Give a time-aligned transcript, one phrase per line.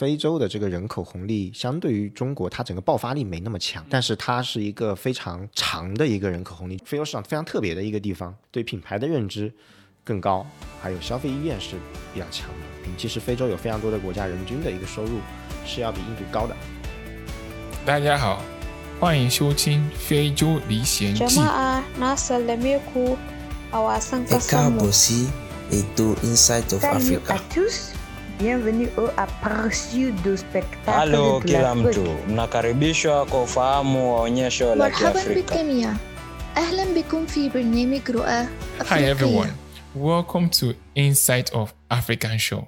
[0.00, 9.52] 非洲的这个人口红利相对于中国，它整个爆发力没那么强，但是它是一个非常长的一个人口红利，非洲市场非常特别的一个地方，对品牌的认知
[10.02, 10.46] 更高，
[10.80, 11.76] 还有消费意愿是
[12.14, 12.54] 比较强的。
[12.86, 15.18] 嗯，其实非洲有非常多的国家人均的一个收入
[15.66, 16.56] 是要比印度高的。
[17.84, 18.42] 大家好，
[18.98, 21.24] 欢迎收听《非洲历险记》。
[26.22, 27.99] Inside of Africa.
[28.39, 31.97] à tous, bienvenue au aperçu du spectacle Halo de la kila fête.
[31.97, 35.55] mtu, mnakaribishwa kwa ufahamu wa onyesho la مرحبا Kiafrika.
[35.55, 35.89] بالجميع
[36.57, 38.45] أهلا بكم في برنامج رؤى
[38.79, 39.49] Hi أفريقية everyone,
[39.95, 42.67] welcome to Inside of African Show.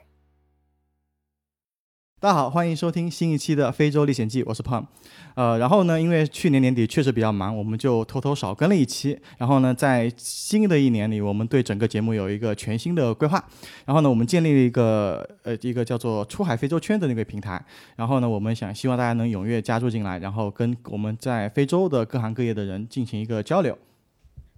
[2.22, 4.86] 大家好，欢迎收听新一期的《非洲历险记》，我是胖。
[5.34, 9.18] 呃，然后呢，因为去年年底确实比较忙，我们就偷偷少更了一期。
[9.38, 13.44] 然后呢，在新的一年里，我们对整个节目有一个全新的规划。
[13.86, 17.60] 然后呢，我们建立了一个呃一个叫做“出海非洲圈”的那个平台。
[17.96, 23.76] 然后呢，我们想希望大家能踊跃加入进来，然后跟我们在非洲的各行各业的人进行一个交流。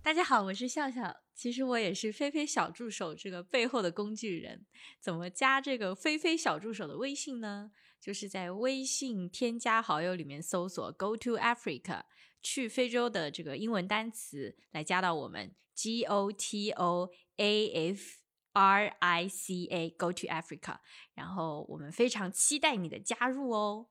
[0.04, 1.16] 大家好，我是笑笑。
[1.34, 4.66] 其实我也是菲菲小助手这个背后的工具人。
[5.00, 7.70] 怎么加这个菲菲小助手的微信呢？
[8.02, 12.02] 就是在微信添加好友里面搜索 “Go to Africa”，
[12.42, 17.08] 去非洲的这个英文单词来加到我们 G O T O
[17.38, 18.18] A F
[18.52, 20.80] R I C A Go to Africa。
[21.14, 23.86] 然后我们非常期待你的加入哦。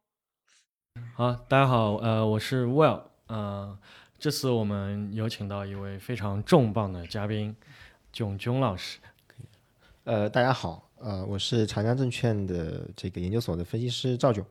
[1.16, 3.80] 好，大家好，呃，我是 Well，呃，
[4.24, 7.54] 这次我们有请到一位非常重磅的嘉宾，
[8.14, 8.98] 囧囧老师。
[10.06, 14.46] 呃，大家好，呃，我是长江证券的这个研究所的分析师赵炯，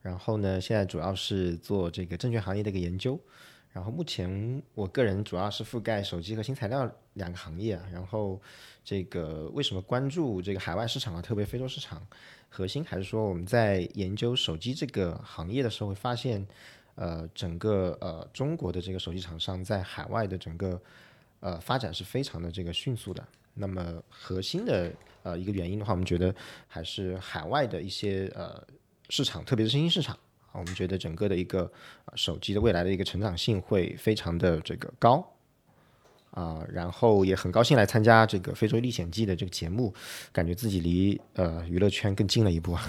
[0.00, 3.18] 然后呢，现在主要是做这个证券行业的一个研究，
[3.72, 8.40] 然后目前我个人主要是覆盖手机和新材料两个行业啊，然后
[8.84, 12.00] 这个为什么关注这个海外市场啊，特别非洲市场，
[12.48, 16.46] 核心还是说我们在研究手机这个行业的时候会发现，
[16.96, 20.80] 呃，整个呃中国的这个手机厂商在海外的整个
[21.40, 23.26] 呃发展是非常的这个迅速的。
[23.54, 24.92] 那么核心的
[25.22, 26.34] 呃一个原因的话，我们觉得
[26.66, 28.62] 还是海外的一些呃
[29.08, 30.18] 市场，特别是新兴市场，
[30.52, 31.70] 我们觉得整个的一个、
[32.14, 35.35] 手机的未来的一个成长性会非常的这个高。
[36.36, 39.92] 啊、然后也很高兴来参加这个《非洲历险记》的这个节目，
[40.32, 42.82] 感觉自己离呃娱乐圈更近了一步啊。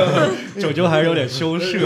[0.60, 1.78] 囧囧还是有点羞 涩。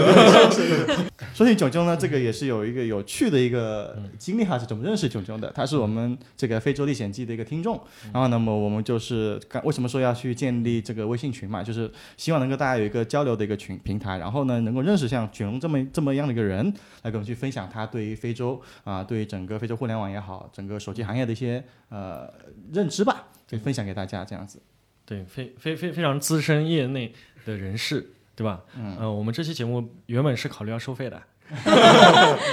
[1.33, 5.49] 说起囧囧呢，这个也是有一个有趣的一个经历哈，是怎么认识囧囧的？
[5.55, 7.79] 他是我们这个非洲历险记的一个听众，
[8.11, 16.65] 然后那么我们就是刚为什么说要去建立这个微信群嘛，就是希望能够大家有一个交流的一个群平台，然后呢能够认识像囧龙这么这么样的一个人，
[17.03, 22.33] 来跟我们去分享他对于非洲啊，对于整个非洲互联网也好，整个手机行业的一些呃
[22.73, 24.61] 认知吧，可以分享给大家这样子。
[25.05, 27.13] 对，非非非非常资深业内
[27.45, 28.63] 的人士，对吧？
[28.75, 31.21] 嗯，呃，我们这期节目原本是考虑要收费的，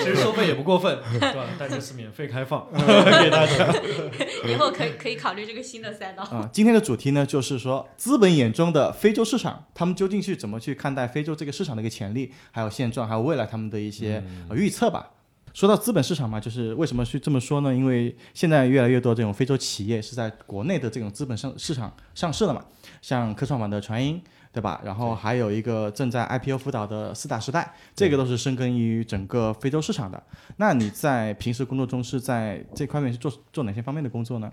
[0.05, 1.47] 其实收费也不过分，对吧？
[1.59, 3.75] 但这次免费开放 给大家。
[4.47, 6.25] 以后可以可以考虑这个新的赛道。
[6.25, 15.11] 啊、今天的主题呢，就是说资本眼中的非洲市场，他们究竟是怎么去看待非洲这个市场的一个潜力，还有现状，还有未来他们的一些、呃预测吧。
[15.55, 17.75] 说到资本市场嘛，就是为什么去这么说呢？
[17.75, 22.65] 因为现在越来越多这种非洲企业是在国内的这种资本上市场上市了嘛，
[23.01, 24.21] 像科创板的传音，
[24.53, 24.81] 对吧？
[24.85, 30.23] 然后还有一个正在 IPO 辅导的四大时代，这个都是深耕于整个非洲市场的。
[30.57, 34.51] 那你在平时工作中是在这块面是做做哪些方面的工作呢？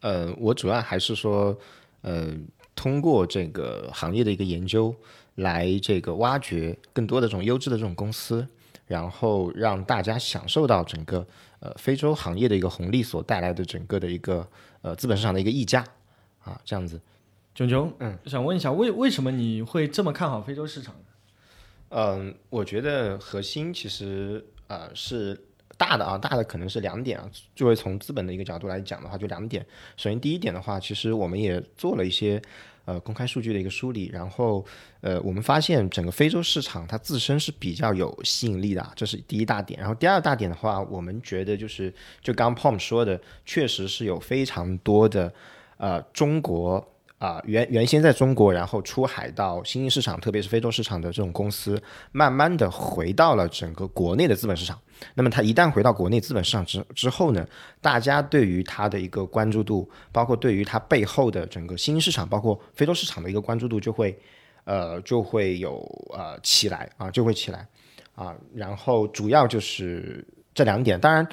[0.00, 1.58] 呃，我主要还是说，
[2.02, 2.32] 呃，
[2.74, 4.94] 通过这个行业的一个研究，
[5.34, 8.46] 来这个挖掘更多的这种优质的这种公司，
[8.90, 11.24] 然后让大家享受到整个
[11.60, 14.44] 呃非洲行业的一个红利所带来的整个的一个
[14.82, 15.84] 呃资本市场的一个溢价
[16.42, 17.00] 啊，这样子。
[17.54, 21.04] 炯炯，嗯，想问一下，为为什么你会这么看好非洲市场呢？
[21.90, 25.40] 嗯，我觉得核心其实呃是
[25.76, 27.30] 大的啊，大的可能是两点啊。
[27.54, 29.64] 作为从资本的一个角度来讲的话，就两点。
[29.96, 32.42] 首先第一点的话，其实我们也做了一些
[32.84, 34.64] 呃公开数据的一个梳理，然后
[35.00, 39.78] 呃我们发现整个非洲市场它自身是比较有吸引力的，这是第一大点。
[39.78, 45.32] 然后第二大点的话，我们觉得就是就刚 Pom 说的，确实是有非常多的
[45.76, 46.84] 呃中国。
[47.20, 51.78] 啊、原原先在中国，然后出海到新兴市场，特别是非洲市场的这种公司，
[52.12, 54.80] 慢慢的回到了整个国内的资本市场。
[55.14, 57.46] 那么它一旦回到国内资本市场之之后呢，
[57.82, 64.18] 大家对于它的一个关注度，包括对于它背后的整个新兴市场，包括非洲市场的一个关注度，就会
[64.64, 67.68] 呃就会有呃起来啊，就会起来
[68.14, 68.34] 啊。
[68.54, 71.28] 然后主要就是这两点，当然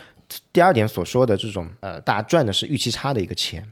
[0.52, 3.66] 第二点所说的这种呃，大家赚的是预期差的一个钱。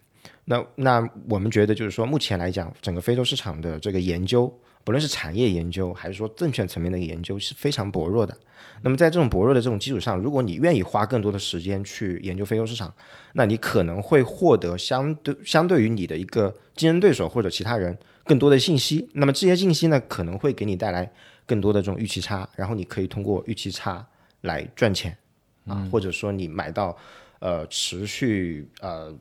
[0.46, 4.52] 那那我们觉得就是说，目前来讲，整个非洲市场的这个研究，
[4.84, 8.38] 不论是产业研究还是说证券层面的研究是非常薄弱的。
[8.82, 12.94] 那么在这种薄弱的这种基础上，如果你愿意花更多的时间去研究非洲市场，
[13.34, 19.10] 那你可能会获得相对相对于你的一个竞争对手或者其他人更多的信息。
[19.14, 21.12] 那么这些信息呢，可能会给你带来
[21.48, 24.06] 更多的这种预期差，然后你可以通过预期差
[24.42, 25.18] 来赚钱
[25.66, 26.96] 啊，或者说你买到
[27.40, 29.12] 呃持续呃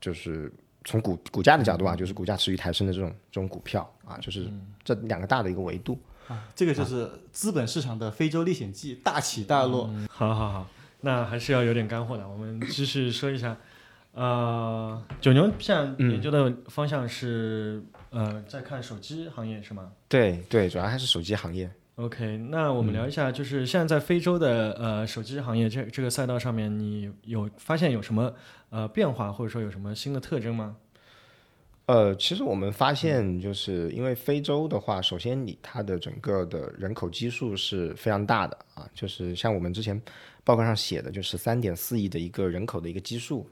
[0.00, 0.50] 就是
[0.84, 4.50] 从股股价的角度啊，就是股价持续抬升的这种这种股票啊，就是
[4.82, 5.98] 这两个大的一个维度。
[6.28, 9.90] 啊，这个就是资本市场的非洲历险记，大起大落。
[10.08, 10.66] 好好好，
[11.00, 12.28] 那还是要有点干货的。
[12.28, 13.56] 我们继续说一下，
[14.12, 21.68] 呃，九牛现在研究的方向是、呃，在看手机行业是吗对对，主要还是手机行业。
[22.00, 28.34] ？OK，那我们聊一下，就是现在在非洲的呃手机行业这这个赛道上面，你有发现有什么
[28.70, 30.76] 呃变化，或者说有什么新的特征吗？
[31.86, 40.00] 呃，其实我们发现，就是因为非洲的话，首先你它的整个的人口基数是非常大的啊，就是像我们之前
[40.42, 43.46] 报告上写的，就是三点四亿的一个人口的一个基数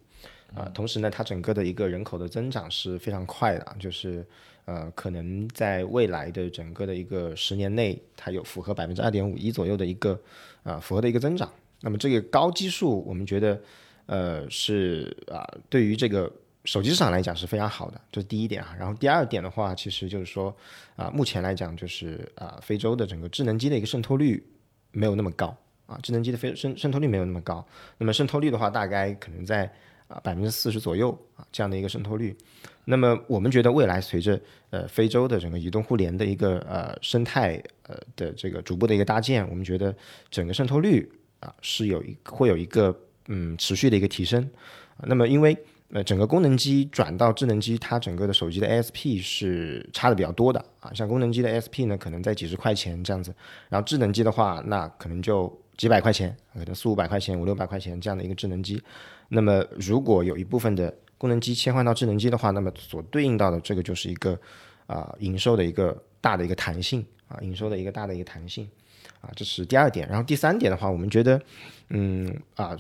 [0.55, 4.25] 啊，同时呢，它整个的一个人口的增长是非常快的啊，就是
[4.69, 10.21] 呃，可能在未来的整个的一个十年内，它有符合百分之二点五一左右的一个
[10.63, 11.51] 啊符合的一个增长。
[11.81, 13.59] 那么这个高基数，我们觉得
[14.05, 16.31] 呃是啊，对于这个。
[16.65, 18.77] 手机市场来讲是非常好的，这是第一点啊。
[18.79, 20.55] 然后第二点的话，其实就是说
[20.97, 24.45] 啊，目前来讲就是啊，非洲的整个智能机的一个渗透率
[24.91, 25.57] 没有那么高
[25.87, 27.67] 啊，智能机的非渗渗透率没有那么高。
[27.97, 29.65] 那么渗透率的话，大概可能在
[30.09, 32.37] 啊百分之四十左右啊这样的一个渗透率。
[32.91, 34.41] 那么我们觉得未来随着
[34.71, 39.95] 呃非洲的整个移动互联的一个呃生态呃的这个逐步的一个搭建，我们觉得
[40.31, 41.07] 整个渗透率
[41.41, 44.49] 啊是有一会有一个嗯持续的一个提升。
[45.03, 45.55] 那么因为
[45.91, 50.93] 呃，整个功能机转到智能机，它整个的手机的 ASP 是差的比较多的啊。
[50.93, 53.35] 像功能机的 ASP 呢，可能在几十块钱这样子，
[53.71, 58.83] 然后智能机的话，那可能就几百块钱，可能四五百块钱、五六百块钱这样的一个智能机。
[59.29, 64.39] 那么如果有一部分的功能机切换到智能机的话，那么所对应到的这个就是一个
[64.87, 68.67] 啊、营收的一个大的一个弹性啊，营收的一个大的一个弹性
[69.21, 70.09] 啊，这是第二点。
[70.09, 71.39] 然后第三点的话，我们觉得，
[71.91, 72.75] 嗯啊。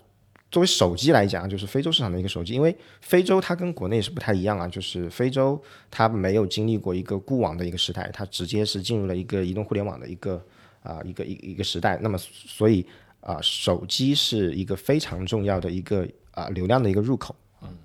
[0.50, 10.43] 作为手机来讲，就是非洲市场的一个手机，因为非洲它跟国内是不太一样啊，就是非洲它没有经历过一个固网的一个时代，它直接是进入了一个移动互联网的一个
[10.82, 11.99] 啊、一个一一个时代。
[12.00, 12.87] 那么所以
[13.20, 17.37] 啊、手机是一个非常重要的一个啊、流量的一个入口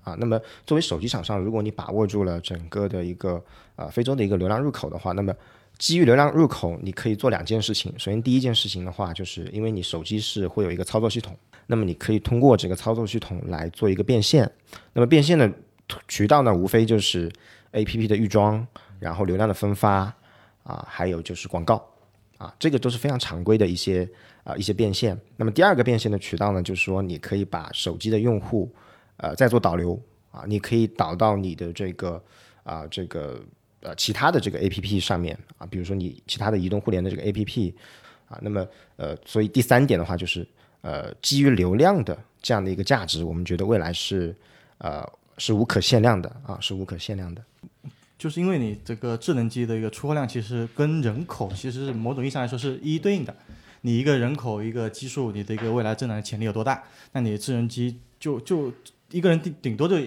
[0.03, 0.15] 啊。
[0.19, 3.43] 那么作为手机厂商，如果你把握住了整个的一个
[3.75, 5.33] 啊、非洲的一个流量入口的话，那么
[5.77, 7.91] 基于流量入口，你可以做两件事情。
[7.97, 11.35] 首先，第一件事情的话，就是因为你手机是会有一个操作系统，
[11.65, 14.49] 那么你可以通过这个操作系统来做一个变现。
[14.93, 15.51] 那么变现的
[16.07, 17.31] 渠道呢，无非就是
[17.71, 18.65] A P P 的预装，
[18.99, 20.13] 然后流量的分发
[20.63, 21.83] 啊，还有就是广告
[22.37, 24.07] 啊，这个都是非常常规的一些
[24.43, 25.19] 啊一些变现。
[25.35, 28.71] 那么第二个变现的渠道呢，就是说你可以把手机的用户
[29.17, 29.99] 呃再做导流
[30.31, 32.23] 啊，你可以导到你的这个
[32.63, 33.39] 啊这个
[33.81, 37.75] 呃其他的这个 A P P 上面啊，比如说你其他的移动互联的这个 A P P
[38.27, 40.47] 啊，那么呃，所以第三点的话就是
[40.81, 44.35] 呃基于流量的这样的一个价值，我们觉得未来是
[44.79, 45.07] 呃
[45.37, 47.43] 是无可限量的啊，是无可限量的。
[48.17, 53.35] 就是因为你这个智能机的一个出货量，其实跟人口其实是某种意义上来说是一一对应的。
[53.81, 56.81] 你一个人口一个基数，你的一个未来增长的潜力有多大？
[57.11, 58.71] 那你的智能机就就
[59.13, 59.97] 一个人顶顶多就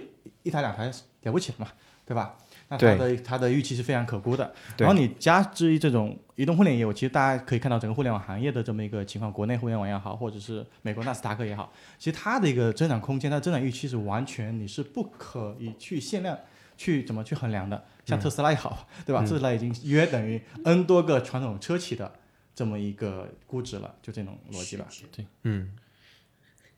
[0.42, 0.84] 一台两台
[1.22, 1.68] 了不起了嘛，
[2.04, 2.36] 对吧？
[2.68, 4.52] 那它的它的预期是非常可估的。
[4.76, 16.36] 然后你加之于这种移动互联业务，其实大家可以看到整个互联网行业的这么一个情况，国内互联网也好，或者是美国纳斯达克也好，其实它的一个增长空间，它的增长预期是完全你是不可以去限量
[16.76, 17.84] 去怎么去衡量的。
[18.04, 19.20] 像特斯拉也好，对吧？
[19.22, 22.12] 特斯拉已经约等于 N 多个传统车企的
[22.54, 24.86] 这么一个估值了，就这种逻辑了。
[25.12, 25.24] 对。
[25.42, 25.72] 嗯，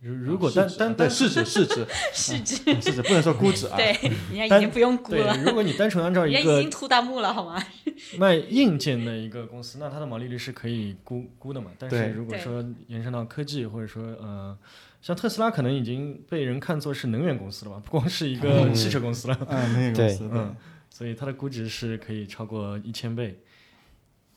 [0.01, 3.75] 如如果单单对单市值市值市值嗯市值不能说估值啊。
[3.79, 3.93] 对，
[4.33, 7.61] 人家已经不用估了对，，如果你单纯按照 人家一个已经秃大幕了，好吗？
[8.17, 11.71] 卖硬件的一个公司，那它的毛利率是可以估估的嘛？
[11.79, 14.57] 但是如果说延伸到科技，或者说呃，
[15.03, 20.29] 像特斯拉可能已经被人看作是能源公司了吧，不光是一个汽车公司了，嗯，能源公司。
[20.33, 20.55] 嗯，
[20.91, 23.41] 所以它的估值是可以超过一千倍。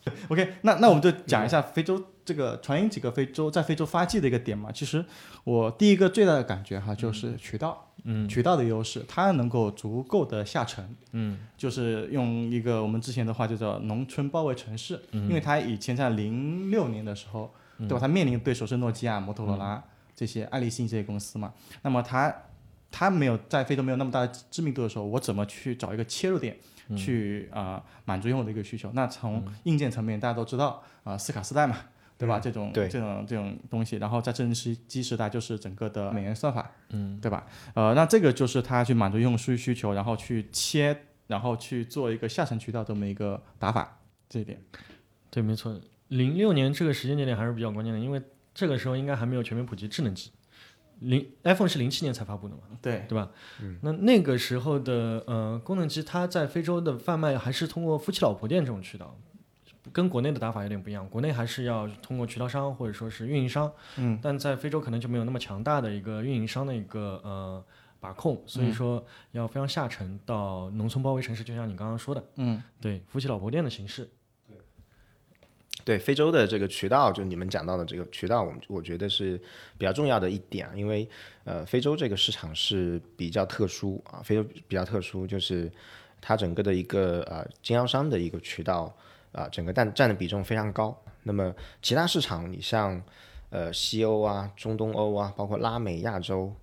[0.30, 4.72] OK，那那我们就讲一下非洲这个传音几个非洲在非洲发迹的一个点嘛。
[4.72, 5.04] 其实
[5.44, 8.28] 我第一个最大的感觉哈，就是渠道，嗯。
[8.28, 11.38] 渠道的优势，它能够足够的下沉，嗯。
[11.56, 15.28] 就是用一个我们之前的话就叫农村包围城市，嗯。
[15.28, 18.00] 因为它以前在零六年的时候，对吧？
[18.00, 19.84] 它面临的对手是诺基亚、摩托罗拉
[20.16, 21.54] 这些爱立信这些公司嘛，
[21.84, 22.34] 那么它
[22.90, 26.58] 它没有在非洲没有那么大的知名度的时候，我怎么去找一个切入点？
[26.96, 28.92] 去啊、满足用户的一个需求。
[28.94, 31.78] 那从硬件层面，大家都知道啊、斯卡四代嘛，
[32.18, 32.40] 对吧？
[32.40, 37.46] 这种这种这种东西，然后在正时机时代就是整个的美元算法，嗯，对吧？
[37.74, 40.96] 呃，那这个就是它去满足用户需需求，然后去切，
[41.28, 44.62] 然后去做一个下沉渠道这么一个打法，这一点。
[45.30, 45.80] 对，没错，
[46.10, 48.22] 零六年这个时间节点还是比较关键的，因为
[48.54, 50.30] 这个时候应该还没有全面普及智能机。
[51.02, 53.30] 零 iPhone 是零七年才发布的嘛，对对吧？
[53.62, 59.18] 嗯，那那个时候的呃功能机，它在非洲的贩卖还是通过夫妻老婆店这种渠道，
[59.92, 61.08] 跟国内的打法有点不一样。
[61.10, 67.64] 国内还是要通过渠道商或者说是运营商，嗯，但在非洲可能就没有那么强大的一个运营商的一个呃
[68.00, 74.10] 把控，所以说要非常下沉到农村包围城市，就像你刚刚说的，嗯，对，夫妻老婆店的形式。
[75.84, 79.38] 对非洲的这个渠道，就你们讲到的这个渠道，我们我觉得是
[79.78, 81.08] 比较重要的一点，因为
[81.44, 85.72] 呃，非洲这个市场是比较特殊啊，非洲比较特殊，就是
[86.22, 88.96] 它整个的一个呃经销商的一个渠道
[89.32, 90.96] 啊、整个占占的比重非常高。
[91.24, 93.02] 那么其他市场，你像
[93.50, 96.54] 呃西欧啊、中东欧啊，包括拉美、亚洲、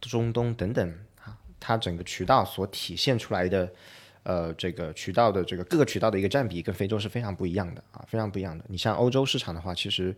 [0.00, 0.88] 中东等等
[1.24, 3.70] 啊，它整个渠道所体现出来的。
[4.24, 8.64] 呃，这个渠道的这个各个渠道的一个占比跟非洲是非常不一样的啊，非常不一样的。
[8.68, 10.14] 你像欧洲市场的话，其实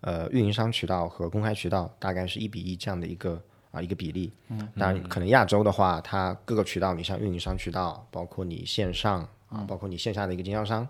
[0.00, 4.32] 呃运营商渠道和公开渠道大概是一比一这样的一个啊一个比例。
[4.48, 10.86] 嗯，当然可能亚洲的话，它各个渠道，你像运营商渠道，包括你线上啊，包括你线下的一个经销商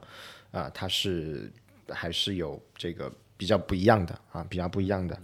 [0.50, 1.50] 啊，它是
[1.88, 5.18] 还是有这个比较不一样的啊，比较不一样的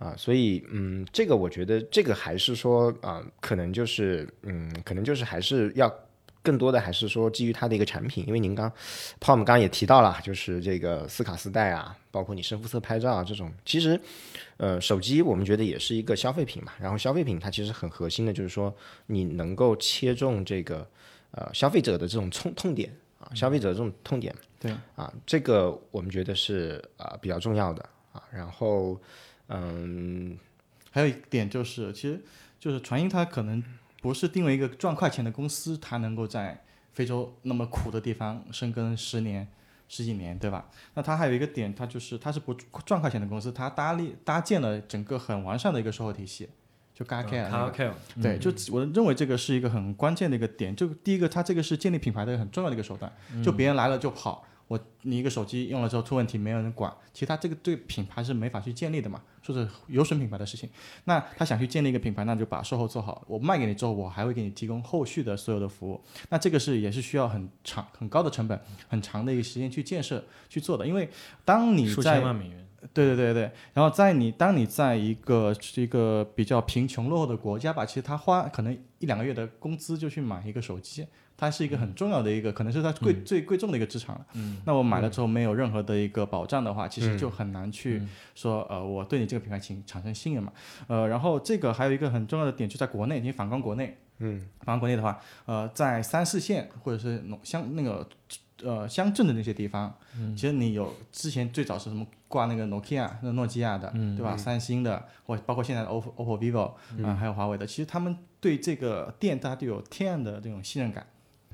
[0.00, 5.88] 啊，所以嗯，这个我觉得这个还是说啊，可能就是嗯，可能就是还是要。
[6.48, 8.70] 更多的还是说基于它的一个产品，因为您刚
[9.20, 14.00] ，Paul 刚刚也提到了，就是这个斯卡四代啊，包括你深肤色拍照啊这种，其实，
[14.56, 18.74] 呃，手机我们觉得也是一个消费品嘛，然后消费品它其实很核心的就是说
[19.08, 20.88] 你能够切中这个
[21.32, 22.90] 呃消费者的这种痛痛点
[23.20, 28.98] 啊，消费者这种痛点，对啊，这个我们觉得是啊、比较重要的啊，然后
[29.48, 30.38] 嗯，
[30.90, 32.18] 还有一点就是，其实
[32.58, 33.62] 就是传音它可能
[34.00, 39.46] 不是定为一个赚快钱的公司，它能够在非洲那么苦的地方深耕十年、
[39.88, 40.68] 十几年，对吧？
[40.94, 46.48] 那它还有一个点，它就是它是不赚快钱的公司，它搭立搭建了整个很完善的一个售后体系，
[46.94, 47.90] 就 g a k 卡尔 K，
[48.20, 50.74] 对，就我认为这个是一个很关键的一个点。
[50.74, 53.12] 就第一个，它这个是建立品牌的很重要的一个手段。
[53.42, 60.68] 就别人来了就跑，我你一个手机用了之后出问题没有人管，其实它这个对品牌是没法去建立的嘛，说是有损品牌的事情。
[61.04, 63.24] 那他想去建立一个品牌，那就把售后做好。
[63.26, 66.00] 我卖给你之后，我还会给你提供后续的所有的服务。
[66.28, 70.86] 那这个是也是需要很长很高的成本、很长的一个时间去建设去做的。
[70.86, 71.08] 因为
[71.44, 72.64] 当你数在千万美元。
[72.94, 81.04] 对对对对，然后在你当你在一个一个比较贫穷落后的国家吧，其实他花可能一两个月的工资就去买一个手机，
[81.40, 84.26] 它是一个很重要的一个，可能是它贵、最贵重的一个资产了。
[84.34, 88.02] 嗯，那我买了之后没有任何的一个保障的话，其实就很难去
[88.34, 90.52] 说、呃我对你这个品牌情产生信任嘛。
[90.88, 98.08] 呃，然后这个还有一个很重要的点就在国内，你反观国内，嗯，反观国内的话，呃，在三四线或者是农乡那个
[98.64, 100.34] 呃乡镇的那些地方，嗯。
[100.36, 104.36] 其实你有之前最早是什么挂那个 Nokia、那诺基亚的，对吧？
[104.36, 111.06] 三星的，或包括现在的 OPPO、OPPO、vivo 啊、还有华为的，其实他们对这个店大家都有天然的这种信任感。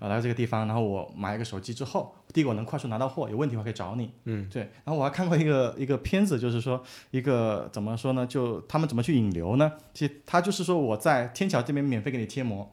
[0.04, 4.12] 啊，来到这个地方，然后我买一个手机之后，第一个我能快速拿到货，有问题我可以找你。
[4.24, 4.62] 嗯，对。
[4.84, 8.26] 然后我还看过一个一个片子，就是说一个怎么说呢？
[8.26, 9.72] 就他们怎么去引流呢？
[9.94, 12.70] 其实他就是说我在天桥这边免费给你贴膜，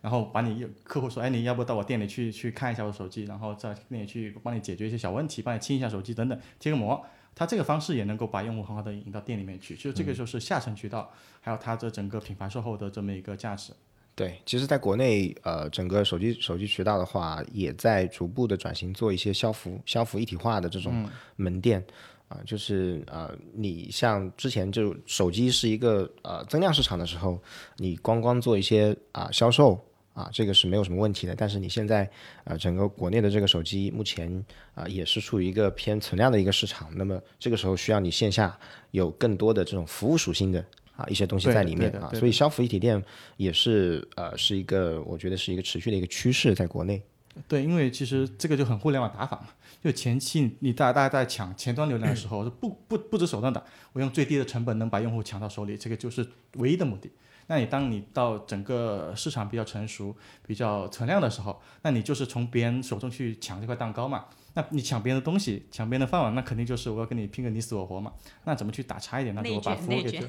[0.00, 7.00] 然后把你客户说，哎，你要不到我店里去去看一下我手机，然后在店里去帮你解决一些小问题，帮你清一下手机等等，贴个膜。
[7.36, 11.08] 他这个方式也能够把用户很好的引到店里面去，就这个就是下沉渠道，
[11.40, 13.72] 还有它的整个品牌售后的这么一个价值。
[14.16, 21.04] 对，其实，在国内，呃，整个手机手机渠道的话，也在逐步的转型做一些消服消服一体化的这种
[21.34, 21.84] 门店，
[22.28, 27.42] 啊、就是呃，你像之前就手机是一个呃增量市场的时候，
[27.78, 31.34] 你光光做一些啊、销售啊，这个是没有什么问题的。
[31.34, 32.08] 但是你现在
[32.44, 34.44] 呃，整个国内的这个手机目前
[34.76, 38.56] 啊、也是处于一个偏存量的一个市场，那么这个时候需要你线下
[38.92, 40.64] 有更多的这种服务属性的。
[40.96, 43.02] 啊，一些东西在里面啊，所以消服一体店
[43.36, 47.02] 也是呃是一个，我觉得是一个持续的一个趋势，在国内。
[47.48, 49.48] 对，因为其实这个就很互联网打法嘛，
[49.82, 53.60] 就前期你大大家在抢前端流量的时候，是不不不择手段的，
[53.92, 56.24] 我用最低的成本能把用户抢到手里，这个就是
[56.58, 57.10] 唯一的目的。
[57.48, 60.14] 那你当你到整个市场比较成熟、
[60.46, 64.26] 比较存量的时候，那你就是从别人手中去抢这块蛋糕嘛。
[64.56, 68.12] 那你抢别人的东西，抢别人的饭碗，那肯定就是我要跟你拼个你死我活嘛。
[68.44, 69.34] 那怎么去打差一点？
[69.34, 70.20] 那就我把服务给对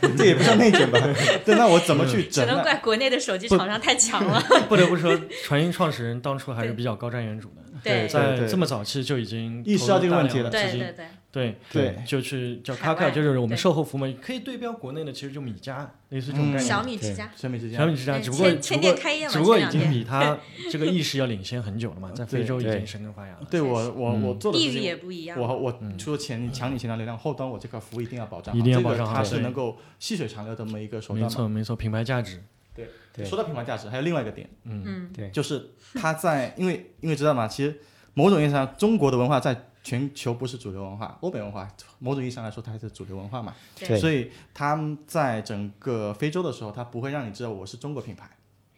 [0.00, 0.98] 这， 这也不叫内卷吧？
[1.44, 4.40] 对，那我怎么去只能怪国内的手机厂商太强了。
[4.68, 10.92] 不得不说，传音创始人当初还是比较高瞻远瞩的，对在这么早期就已经意识到这个问题了对对
[11.32, 12.04] 对，对对。
[12.06, 16.60] 就是叫海 Kaka，外就是我们售后服务嘛，可以对标国内的，其实就米家，类似这种概念。
[16.60, 18.94] 小米之家，小米之家，小米之家，只不过只不过
[19.28, 20.38] 只不过已经比它
[20.72, 23.46] 这个意识要领先很久了嘛，在非洲已经生根发芽了。
[23.50, 25.38] 对我我我做的地域事情也不一样。
[25.38, 31.34] 我我除了前抢你前端流量，后端我这块服务一定要保障好，一定要保障它是能够细水长流的这么一个手没段没。
[31.34, 32.42] 错没错，品牌价值，
[33.24, 37.48] 说到品牌价值，还有另外一个点，嗯，嗯，对就是它在因为因为知道吗？
[37.48, 37.80] 其实
[38.14, 41.68] 某种意义上，中国的文化在全球不是主流文化，欧美文化
[42.00, 43.54] 某种意义上来说它还是主流文化嘛。
[43.78, 48.28] 对所以他们在整个非洲的时候，他不会让你知道我是中国品牌。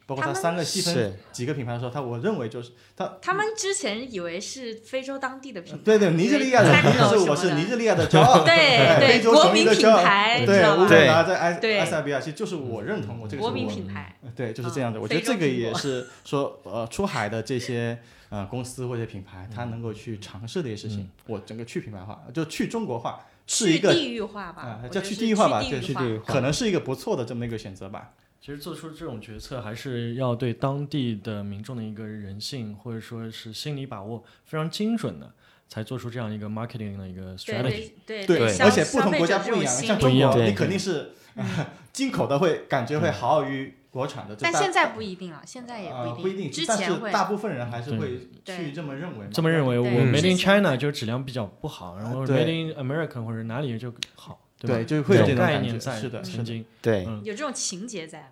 [0.09, 1.13] 包括它他三个细分是。
[1.31, 10.59] 几个品牌的时候，他我认为就是它他们之前以为是非洲当地的品牌，对对，尼日利亚的就是我是尼日利亚的骄傲，对 非洲国民品牌，对？
[10.75, 11.79] 乌干达在埃对。
[11.79, 14.99] 埃塞俄比亚，其实就是我认同我这个是国民我品牌，对，就是啊这样的。
[14.99, 17.97] 我觉非得这个也是说，呃，出海的这些
[18.29, 21.09] 呃公司或者品牌，它嗯能够去尝试的一些事情。
[21.27, 26.17] 我整个去品牌化，就去中国化，是一个去地域化吧啊，叫去地域化吧，去对，地域。
[26.17, 26.33] 化。
[26.33, 28.11] 可能是一个不错的这么一个选择吧。
[28.41, 35.31] 其实做出这种决策，还是要对当地的民众的一个人性或者说是心理把握非常精准的，
[35.67, 37.91] 才做出这样一个 marketing 的一个 strategy。
[38.05, 41.11] 对对，消而且不同国家不一样，像中国，对你肯定是
[41.91, 49.27] 进口的会感觉会好于国产的，但现在不一定了，现在也呃不不一定，但是之前会大部分人还是会对去这么认为。
[49.33, 54.83] 这么认为，我 Made in China 就质量比较不好，然后 Made in America 或者哪里就好，对，吧？
[54.83, 55.55] 就会有这种感觉。
[55.55, 56.21] 概念在，是的。
[56.21, 58.27] 曾经，对嗯有这种情节在了。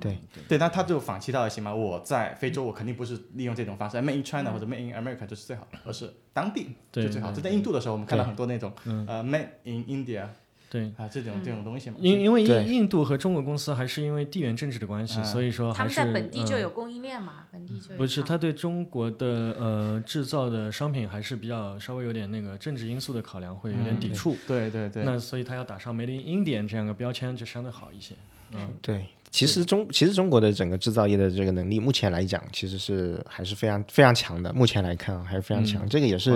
[0.00, 1.72] 对对，那他就反其道而行嘛。
[1.72, 7.30] 我在非洲，我肯定不是利用这种方式，Made in China 或者 Made in America 就是最好的，而是当地对就最好。
[7.30, 10.26] 就在印度的时候，我们看到很多那种嗯呃 Made in India
[10.72, 10.90] 对。
[10.96, 11.96] 啊这种这种东西嘛。
[12.00, 19.26] 因因为印印度和中国公司还是因为地缘政治的关系，嗯所以说他们还是在本地就嗯有供应链嘛，本地就有不是，他对中国的
[19.60, 24.34] 呃制造的商品还是比较稍微有点那个政治因素的考量，会有点嗯抵触。
[24.48, 28.14] 对对对，那所以他要打上 Made in India 这样个标签就相对好一些。
[28.54, 34.52] 嗯，对，其实中其实中国的整个制造业的这个能力，目前来讲其实是还是非常非常强的。
[34.52, 35.84] 目前来看啊，还是非常强。
[35.84, 36.30] 嗯这个也是。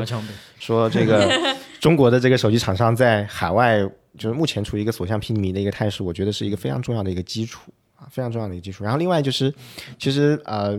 [0.59, 1.31] 说这个
[1.79, 3.81] 中国的这个手机厂商在海外
[4.17, 8.83] 就是目前处于一个所向披靡的一个态势，我觉得是一个非常重要的一个基础啊，非常重要的一个基础。
[8.83, 9.53] 然后另外就是，
[9.99, 10.75] 其实呃，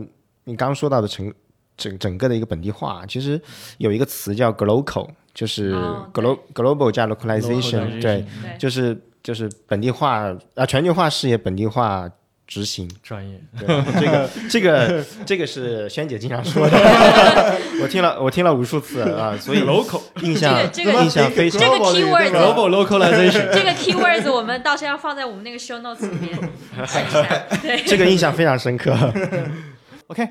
[0.46, 1.32] 你刚刚说到的成
[1.78, 3.40] 整整个的一个本地化，其实
[3.78, 8.26] 有一个词叫 global，就是哦 glo global 加对，对
[8.58, 12.10] 就是就是本地化啊，全球化事业本地化
[12.48, 12.90] 执行。
[13.04, 13.68] 专业，对，
[14.00, 16.78] 这个这个这个是萱姐经常说的，
[17.84, 26.40] 我听了我听了无数次啊，所以 local 印象这个这个印象非常这个 keyword global localization，这个 keywords 我们到时候要放在我们那个 show notes 里面
[27.86, 28.96] 这个印象非常深刻。
[30.08, 30.26] OK，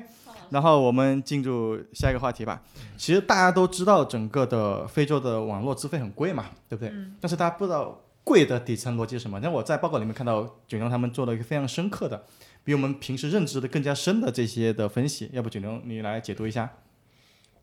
[0.49, 2.59] 然后我们进入下一个话题吧。
[2.97, 6.89] 其实大家都知道，整个的非洲的网络资费很贵嘛，对不对？
[6.91, 7.95] 嗯但是大家不知道
[8.27, 9.39] 贵的底层逻辑是什么。
[9.39, 12.25] 那我在报告里面看到九牛他们做了一个非常深刻的，
[12.65, 15.29] 比我们平时认知的更加深的这些的分析。
[15.31, 16.69] 要不九牛你来解读一下？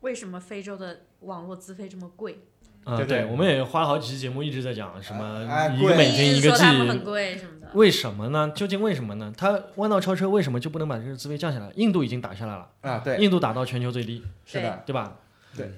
[0.00, 2.38] 为什么非洲的网络资费这么贵？
[2.84, 5.42] 啊，对不对对，我们也花了好几期节目一直在讲什么
[5.78, 7.68] 一个美一金一个 G，很贵什么的。
[7.74, 8.50] 为什么呢？
[8.54, 9.32] 究竟为什么呢？
[9.36, 11.70] 它弯道超车，为什么就不能把这个资费降下来？
[11.76, 15.18] 印度已经打下来了，啊，对，印度打到全球最低，是的，对吧？
[15.54, 15.70] 对。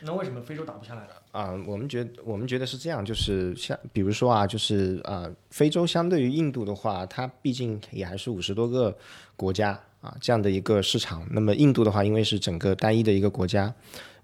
[0.00, 1.08] 那为什么非洲打不下来呢？
[1.32, 8.96] 啊、我们觉我们觉得是这样，就是像比如说啊，就是啊、非洲相对于印度的话，它毕竟也还是五十多个
[9.36, 11.26] 国家啊这样的一个市场。
[11.30, 13.72] 那么印度的话，因为是整个单一的一个国家，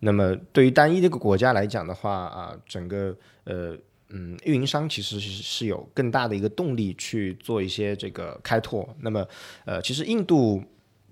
[0.01, 3.77] 那么对于单一这个国家来讲的话啊，整个呃
[4.09, 8.89] 嗯运营商其实是是有更大的一个动力去做一些这个开拓。
[9.01, 9.27] 那么
[9.65, 10.63] 呃，其实印度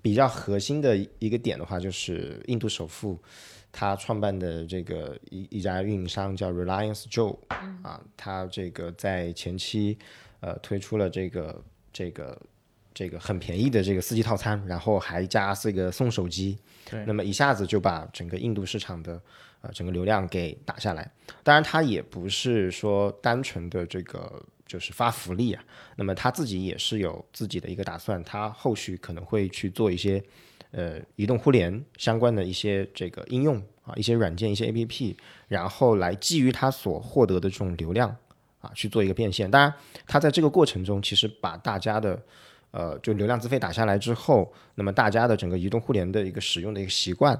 [0.01, 3.17] 比较核心的一个点的话，就是印度首富。
[3.75, 7.35] 他创办的这个一一家运营商叫 Reliance Joe，
[7.81, 9.97] 啊，他这个在前期
[10.41, 11.59] 呃推出了这个
[11.91, 12.39] 这个
[12.93, 19.19] 这个很便宜的这个四 G 套餐，然后还加这个送手机，对那么一下子就把整个印度市场的
[19.61, 21.11] 呃整个流量给打下来。
[21.41, 25.63] 当然，他也不是说单纯的这个就是发福利啊，
[25.95, 30.23] 那么他自己也是有自己的一个打算，他后续可能会去做一些。
[30.73, 35.15] 呃，移动互联相关的一些这个应用啊，一些软件、一些 APP，
[35.47, 38.09] 然后来基于它所获得的这种流量
[38.59, 39.49] 啊去做一个变现。
[39.51, 39.71] 当然，
[40.07, 42.19] 它在这个过程中，其实把大家的
[42.71, 47.39] 呃就流量资费打下来之后，那么大家的整个移动互联的一个使用的一个习惯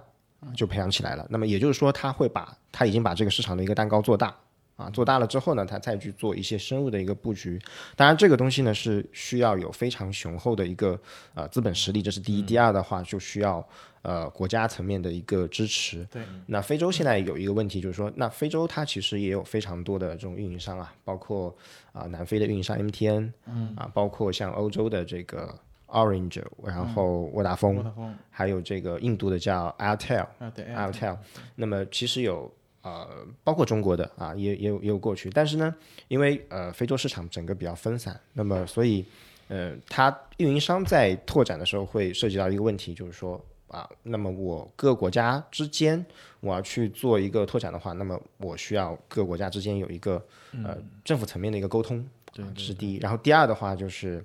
[0.55, 1.25] 就培养起来了。
[1.31, 4.37] 那么也就是说，它会把它已经把这个市场的一个蛋糕做大。
[4.83, 7.57] 啊，做大了之后呢，它再去做一些深入的一个布局。
[7.95, 10.99] 当然，这个东西呢是需要有非常雄厚的一个
[11.33, 12.41] 呃资本实力，这是第一。
[12.41, 13.65] 第二的话，就需要
[14.01, 16.05] 呃国家层面的一个支持。
[16.11, 16.21] 对。
[16.47, 21.55] 那非洲现在有一个问题，就是说，那非洲它其实也有非常多的这种运营商啊，包括
[21.93, 27.83] 啊南非的运营商 MTN，嗯，啊，包括像欧洲的这个 Orange，然后沃达丰，
[28.29, 31.17] 还有这个印度的叫 Altel，啊对 Altel。
[31.55, 32.53] 那么其实有。
[32.83, 35.73] 呃，包括中国的啊，也也有也有过去，但是呢，
[36.09, 39.05] 因为呃非洲市场整个比较分散，那么所以
[39.47, 46.05] 呃，它运营商在拓展的时候会涉及到一个问题，就是说啊，那么我各个国家之间
[46.41, 50.21] 我要去做一个拓展的话，那么我需要各个国家之间有一个
[50.63, 52.97] 呃政府层面的一个沟通，对，这是第一。
[52.97, 54.21] 然后第二的话就是，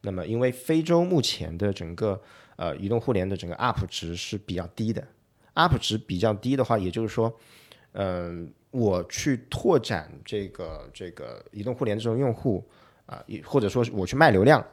[0.00, 2.20] 那么因为非洲目前的整个
[2.56, 5.06] 呃移动互联的整个 UP 值是比较低的
[5.54, 7.32] ，UP 值比较低的话，也就是说。
[7.92, 12.64] 嗯，我去拓展这个这个移动互联这种用户
[13.06, 14.64] 啊，或者说我去卖流量，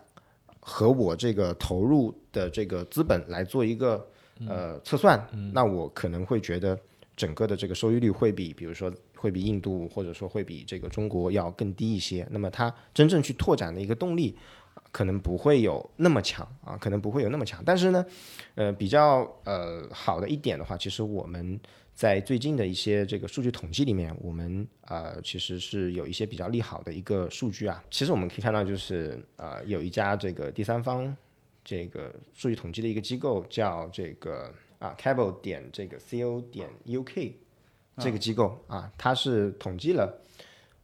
[0.60, 4.08] 和我这个投入的这个资本来做一个
[4.48, 6.80] 呃测算，那我可能会觉得
[7.16, 12.28] 整个的这个收益率会比，比如说会比印度或者说会比这个中国要更低一些。
[12.30, 14.38] 那么它真正去拓展的一个动力，
[14.92, 17.64] 可能不会有那么强啊，可能不会有那么强。
[17.66, 18.06] 但是呢，
[18.54, 21.60] 呃，比较呃好的一点的话，其实我们。
[21.98, 27.84] 在最近的一些这个数据统计里面，我们呃其实是有一些比较利好的一个数据啊。
[27.90, 31.18] 其实我们可以看到，就是呃有一家这个第三方
[31.66, 37.32] 这个数据统计的一个机构叫这个啊 Cable 点这个 Co 点 UK
[37.98, 40.22] 这个机构啊，它是统计了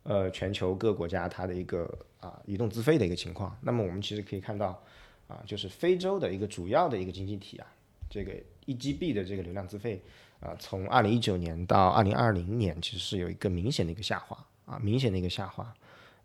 [0.02, 1.88] 呃全球各国家它的一个
[2.22, 3.56] 啊移动资费的一个情况。
[3.62, 4.84] 那么我们其实可以看到
[5.28, 7.68] 啊，就是非洲的一个主要的一个经济体啊，
[8.10, 8.34] 这个
[8.66, 10.02] 一 GB 的这个流量资费。
[10.44, 15.74] 啊，从二零一九年到二零二零年，其实是有一个明显的一个下滑啊，明显的一个下滑。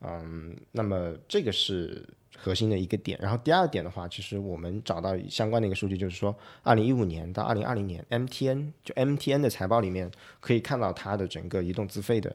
[0.01, 2.05] 嗯，那么这个是
[2.37, 3.19] 核心的一个点。
[3.23, 12.35] 然后第二点的话，其实我们找到相关的一个数据，就是说二零一五年到二零二零年，MTN 就 MTN 的财报里面可以看到它的整个移动资费的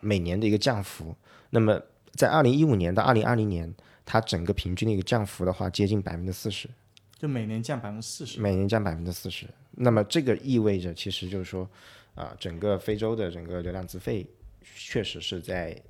[0.00, 1.14] 每年的一个降幅。
[1.50, 1.80] 那么
[2.12, 3.72] 在二零一五年到二零二零年，
[4.04, 6.68] 它整个平均的一个降幅的话，接近百分之四十。
[7.16, 9.46] 就每年降百分之四十，每年降百分之四十。
[9.80, 11.68] 那么这个意味着，其实就是说，
[12.14, 14.26] 啊，整个非洲的整个流量资费
[14.62, 15.80] 确实是在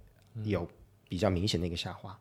[0.44, 0.68] 有
[1.08, 2.16] 比较明显的一个下滑。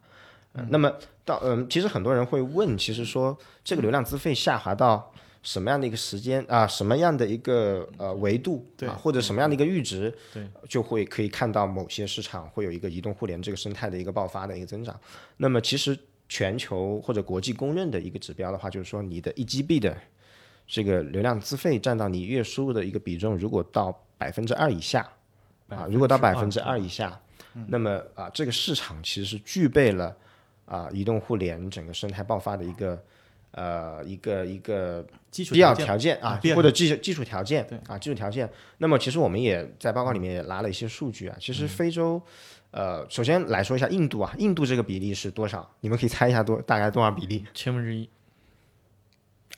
[0.53, 0.91] 嗯那么
[1.25, 14.99] 到嗯，其实很多人会问，其实说这个流量资费下滑到什么样的一个时间啊，什么样的一个呃维度啊，或者什么样的一个阈值，对，就会可以看到某些市场会有一个移动互联这个生态的一个爆发的一个增长。
[15.37, 15.97] 那么其实。
[16.29, 19.97] 全球或者国际公认的一个指标的话，就是说你的一 GB 的
[20.67, 25.09] 这个流量资费占到你月收入的一个比重，如果到百分之二以下，
[25.69, 27.19] 啊，如果到百分之二以下，
[27.67, 30.15] 那么啊，这个市场其实是具备了
[30.65, 33.01] 啊移动互联整个生态爆发的一个
[33.51, 38.49] 呃一个一个必要条件啊，或者技技术条件啊基础条件。
[38.77, 42.21] 那么其实我们也在报告里面也拿了一些数据啊，其实非洲。
[42.71, 45.67] 呃，首先来说一下印度啊，印度这个比例是多少？
[45.79, 47.45] 你们可以猜一下多大概多少比例？
[47.53, 48.07] 千分之一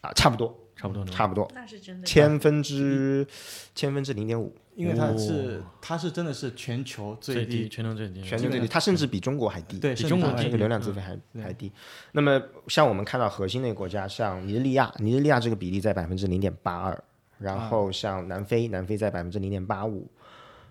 [0.02, 3.28] 啊，差不多，差不多，差不多，那是真的，千分之
[3.76, 11.70] 千分之零点五，因为它是它是真的是全球最低，全球最低，全球最低，它甚至比中国还低，对，比中国这个流量资费还还低。
[12.13, 17.04] 那么像我们看到核心的国家，像尼日利亚，尼日利亚这个比例在百分之零点八二，
[17.38, 20.10] 然后像南非，南非在百分之零点八五。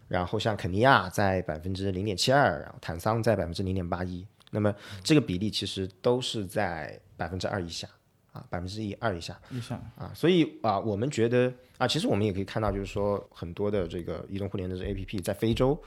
[0.09, 7.87] 然后像肯尼亚在百分之零点七二，然后坦桑在百分之零点八一，那么这个比例其实都是在百分之二以下
[8.33, 9.38] 啊，百分之一二以下。
[9.51, 15.81] 以下啊，所以啊，我们觉得啊，其实我们也可以看到，就是说很多的这个移动互联的这 A P P 在非洲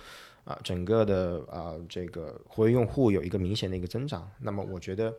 [0.43, 4.29] 啊，整个的啊这个活跃用户有一个明显的一个增长。
[4.39, 5.13] 那么我觉得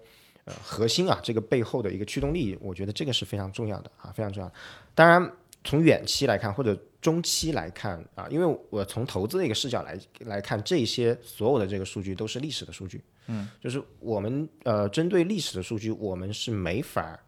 [0.44, 4.52] 呃核心啊这个背后的一个驱动力，我觉得这个是非常重要的啊，非常重要。
[4.94, 5.32] 当然
[5.64, 6.78] 从远期来看或者。
[7.02, 17.18] 中期来看啊，因为我从投资的一个视角来来看，这些所有的这个数据都是历史的数据，嗯，就是我们呃针对历史的数据，我们是没法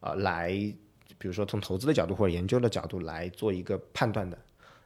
[0.00, 0.48] 啊来，
[1.18, 4.38] 比如说从投资的角度或者研究的角度来做一个判断的。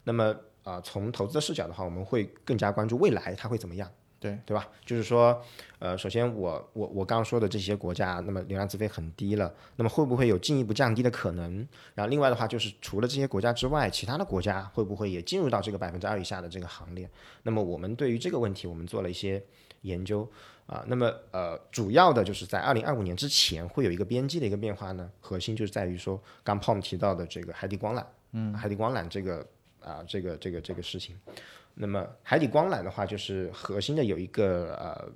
[0.03, 3.89] 那么啊，从投资的视角的话，我们会更加关注未来它会怎么样
[4.25, 4.67] 对对吧？
[4.87, 5.39] 就是说，
[5.79, 11.57] 呃，首先我我我刚刚说的这些国家，那么流量资费很低了，那么会不会有进一步降低的可能？
[11.95, 17.07] 然后另外的话，就是除了这些国家之外，其他的国家会不会也进入到这个百分之二以下的这个行列？
[17.43, 19.43] 那么我们对于这个问题，我们做了一些
[19.83, 20.27] 研究
[20.65, 20.83] 啊。
[20.87, 29.47] 那么呃，主要的就是在二零二五年之前会有一个边际的一个变化呢，核心就是在于说，刚 Pom 提到的这个海底光缆，嗯，海底光缆这个
[29.81, 31.15] 啊、这个这个这个事情。
[31.75, 35.13] 那么海底光缆的话，就是核心的有一个呃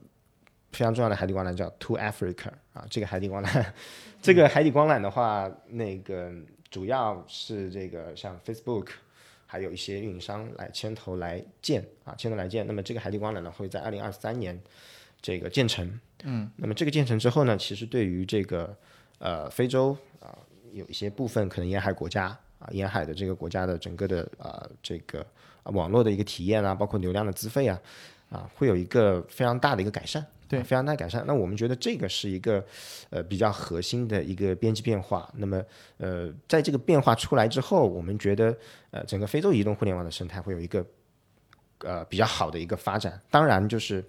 [0.72, 3.64] 非常重要的海底光缆叫 To Africa 啊，这个海底光缆，
[4.22, 6.32] 这个海底光缆的话，那个
[6.70, 8.88] 主要是这个像 Facebook。
[9.50, 12.66] 还有一些运营商来牵头来建啊，牵头来建。
[12.66, 14.60] 那么这个海底光缆呢，会在二零二三年
[15.22, 15.98] 这个建成。
[16.24, 18.76] 嗯，那么这个建成之后呢，其实对于这个
[19.18, 20.36] 呃非洲啊、
[20.74, 22.26] 有一些部分可能沿海国家
[22.58, 25.26] 啊，沿海的这个国家的整个的呃这个、啊
[25.72, 27.80] 网络的一个体验啊，包括流量的资费啊，
[28.30, 30.24] 啊会有一个非常大的一个改善。
[30.48, 31.22] 对啊非常大的改善。
[31.26, 32.64] 那我们觉得这个是一个
[33.10, 35.30] 呃比较核心的一个边际变化。
[35.36, 35.62] 那么
[35.98, 38.56] 呃，在这个变化出来之后，我们觉得
[38.90, 40.82] 呃整个非洲移动互联网的生态会有一个
[41.80, 43.20] 呃比较好的一个发展。
[43.30, 44.02] 当然就是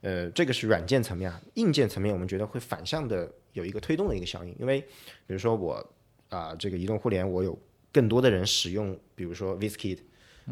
[0.00, 4.80] 呃这个是软件层面啊，硬件层面我们觉得会反向的有一个推动的一个效应，因为
[5.26, 5.86] 比如说我
[6.30, 7.56] 啊、这个移动互联我有
[7.92, 9.98] 更多的人使用，比如说 Viskit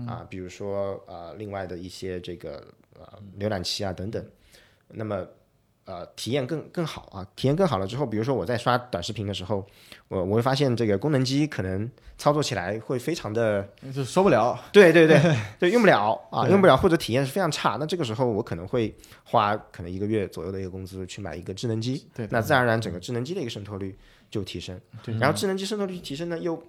[0.07, 2.66] 啊，比如说呃另外的一些这个
[2.98, 3.07] 呃
[3.38, 4.24] 浏览器啊等等，
[4.88, 5.26] 那么
[5.85, 9.66] 呃体验更更好啊，体验更好了之后，比如说我在刷短视频的时候，
[10.09, 14.59] 我我会发现这个功能机可能操作起来会非常的就受不了。
[14.72, 15.20] 对对对
[15.59, 17.76] 对，用不了啊，用不了或者体验是非常差。
[17.81, 23.98] 那这个时候我可能会花可能一个月左右的一个工资去买一个智能机，对那自然而然整个智能机的一个渗透率
[24.31, 24.81] 就提升。
[25.02, 26.62] 对然后智能机渗透率提升呢，又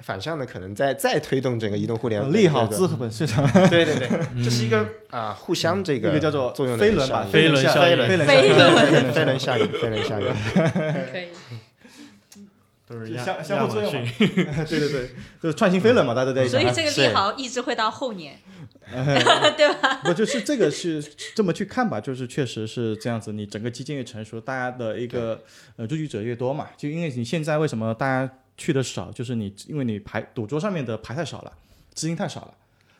[0.00, 3.46] 反向的可能再再推动整个移动互联网利好资本市场。
[3.70, 4.08] 对对对，
[4.44, 7.96] 这是一个啊互相这个一个叫做作用的飞轮吧飞轮效应。
[7.96, 8.26] 飞轮。
[8.26, 8.76] 飞轮效应。
[8.76, 10.26] 飞轮飞轮效应飞轮效应，
[11.12, 11.28] 可以。
[12.86, 13.90] 都是亚相相互作用
[14.68, 15.10] 对对对，
[15.42, 16.50] 就是创新飞轮嘛，大家都在讲。
[16.50, 18.38] 所以这个利好一直会到后年，
[19.56, 20.02] 对吧？
[20.04, 21.02] 不就是这个是
[21.34, 23.32] 这么去看吧，就是确实是这样子。
[23.32, 25.42] 你整个基建越成熟，大家的一个
[25.76, 31.52] 呃入局者越多嘛，就因为你现在为什么大家去的少，就是你因为你牌赌桌上面的牌太少了，
[31.92, 32.54] 资金太少了，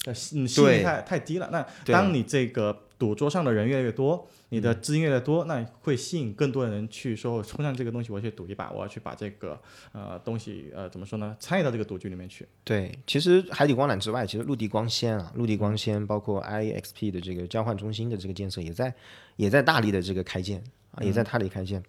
[0.07, 1.49] 呃，吸吸引力太太低了。
[1.53, 9.61] 那当你这个赌桌上的人越来越多，你的资金越来越多，那会吸引更多的人去说，我冲上这个东西，我要去赌一把，我要去把这个
[9.93, 12.47] 呃东西呃怎么说呢，参与到这个赌局里面去。
[12.63, 18.95] 对，其实海底光缆之外，其实陆地光纤啊，陆地光纤包括 IXP 的这个交换中心的这个建设，也在
[19.37, 20.63] 也在大力的这个开建
[20.93, 21.83] 啊，也在大力开建。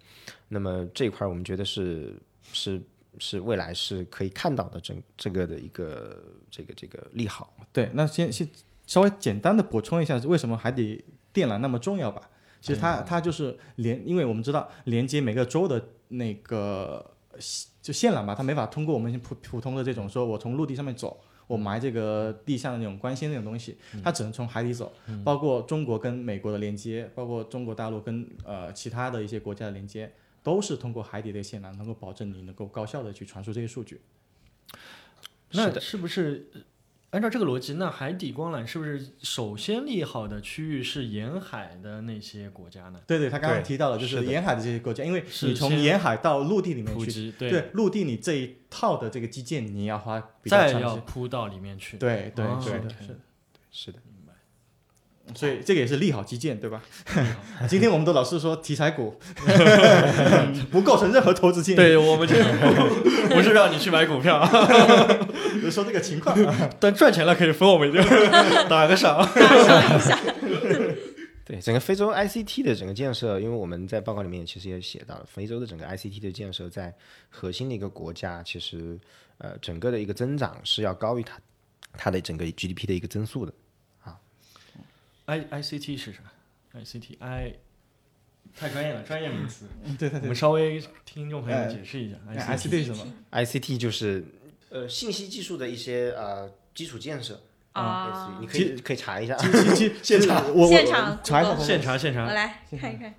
[0.48, 2.14] 那么这一块儿我们觉得是
[2.52, 2.82] 是
[3.18, 7.52] 是未来是可以看到的整这个的一个这个这个利好。
[7.72, 8.48] 对，那先先
[8.86, 12.30] 稍微简单的补充一下，为什么海底电缆那么重要吧？
[12.60, 17.14] 其实它它就是连，因为我们知道连接每个州的那个
[17.82, 21.20] 就线缆吧，它没法通过我们普普通的这种说我从陆地上面走。
[21.48, 24.92] 我埋这个地下的那种光纤那种东西，它只能从海底走，
[25.24, 30.12] 包括中国跟美国的连接，包括中国大陆跟呃其他的一些国家的连接，
[30.46, 34.00] 都是通过海底的线缆，能够保证你能够高效的去传输这些数据。
[35.50, 36.60] 那是不是呃
[37.10, 43.00] 按照这个逻辑，那海底光缆是不是首先利好的区域是沿海的那些国家呢？
[43.08, 51.04] 对对，他刚刚提到了，就是沿海的这些国家，因为你从沿海到陆地里面去，对陆地你这一套的这个基建，你要花比较再要长时间。
[51.06, 51.98] 铺到里面去。
[51.98, 52.72] 对对哦对
[53.04, 53.18] 是的。
[53.72, 53.98] 是的，
[55.34, 56.82] 所以这个也是利好基建，对吧？
[57.68, 59.18] 今天我们的老师说题材股
[60.70, 62.34] 不构成任何投资建议，对我们就
[63.34, 64.46] 不是让你去买股票，
[65.60, 66.36] 就说这个情况。
[66.78, 68.04] 但赚钱了可以分我们一点，
[68.68, 69.28] 打个赏。
[71.44, 76.92] 对整个非洲 ICT 的整个建设，因为我们在报告里面其实也写到了，非洲的整个 ICT 的建设在
[77.28, 78.98] 核心的一个国家，其实
[79.38, 81.38] 呃整个的一个增长是要高于它
[81.96, 83.52] 它的整个 GDP 的一个增速的。
[85.26, 86.18] I I C T 是啥
[86.72, 87.54] ？I C T I
[88.58, 89.66] 太专业了，专业名词。
[89.98, 92.16] 对对对我们稍微听众朋友解释一下。
[92.28, 94.24] 哎 ICT 是什么？ICT 就是
[94.70, 99.36] 呃信息技术的一些呃基础建设啊类似于你可以可以查一下。
[100.02, 103.14] 现场我我现场查一下 Google 现查我，来看一看。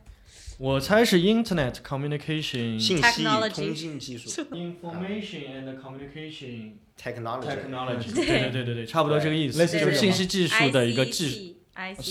[0.58, 11.57] 我猜是 Internet Communication 信息通信技术 Information and Communication technology Technology，对对对对对，差不多这个意思，类就是信息技术的一个技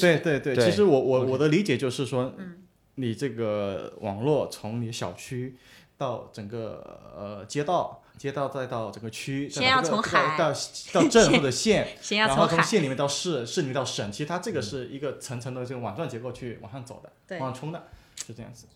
[0.01, 2.63] 对对对，其实我我我的理解就是说，嗯。
[2.99, 5.55] 你这个网络从你小区
[5.99, 17.87] 到整个呃街道街道再到整个区，再先要从海到到到镇或者县，先要然后从县里面到市，市里面到省，其实它这个是一个层层的这个网状结构去往上走的，往上冲的，
[18.27, 18.67] 是这样子。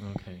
[0.00, 0.38] OK，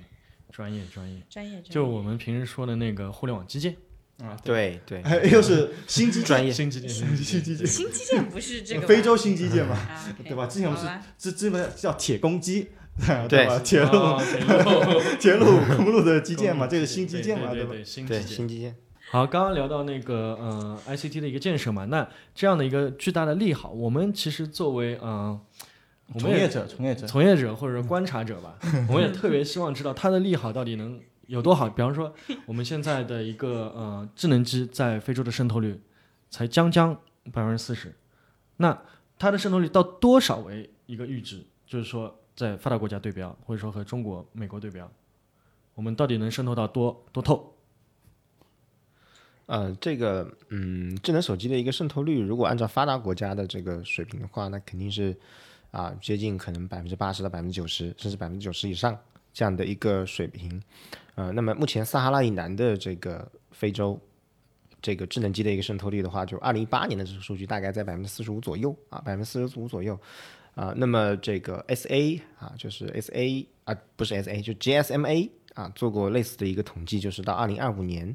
[0.52, 0.84] 专业。
[0.86, 1.60] 专业，专业。
[1.62, 3.76] 就我们平时说的那个互联网基建，
[4.22, 4.80] 啊，对。
[4.86, 6.52] 对， 又是新基建专业。
[6.52, 9.76] 新基建，新基建，新基建不是这个非洲新基建嘛，
[10.22, 10.46] 对吧？
[10.46, 13.46] 之前我们是这这本叫铁公鸡，对对。
[13.46, 13.58] 吧？
[13.58, 14.22] 铁路、哦
[15.18, 18.36] 铁路、公路的基建嘛， 这是新基建嘛，对对，新对基建。
[18.36, 18.76] 新基建。
[19.10, 25.38] 好，刚刚聊到那个呃 ICT 的一个建设嘛，那这样的一个巨大的利好，我们其实作为呃
[26.12, 31.68] 我们也从业者，从业者，从业者或者观察者吧，我们也特别希望知道它的利好到底能有多好。
[31.68, 32.14] 比方说，
[32.46, 35.80] 我们现在的一个呃智能机在非洲的渗透率
[36.30, 36.94] 才将将
[37.32, 37.94] 百分之四十，
[38.56, 38.82] 那
[39.18, 41.44] 它的渗透率到多少为一个阈值？
[41.66, 44.90] 就是说，在发达国家对标，或者说和中国、美国对标，
[45.74, 47.54] 我们到底能渗透到多多透？
[49.46, 55.16] 呃，这个嗯，智能手机的一个渗透率，如果按照发达国家的这个水平的话，那肯定是
[55.70, 58.96] 啊、接近可能百分之八十到百分之九十，甚至百分之九十以上
[59.32, 60.62] 这样的一个水平。
[61.14, 64.00] 呃，那么目前撒哈拉以南的这个非洲，
[64.82, 69.98] 这个智能机的一个渗透率的话，就二零一八年的这个数据大概在百分之四十五左右啊，百分之四十五左右。
[70.54, 78.14] 啊、那么这个 SA 啊，就是 SA 啊，不是 SA，就 GSMA 啊，做过类似的一个统计，就是到二零二五年。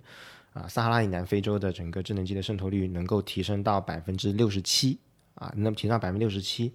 [0.53, 4.97] 啊，撒哈拉以南非洲的整个智能机的渗透率能够提升到百分之六十七
[5.39, 6.71] 啊，那么提升到百分之六十七，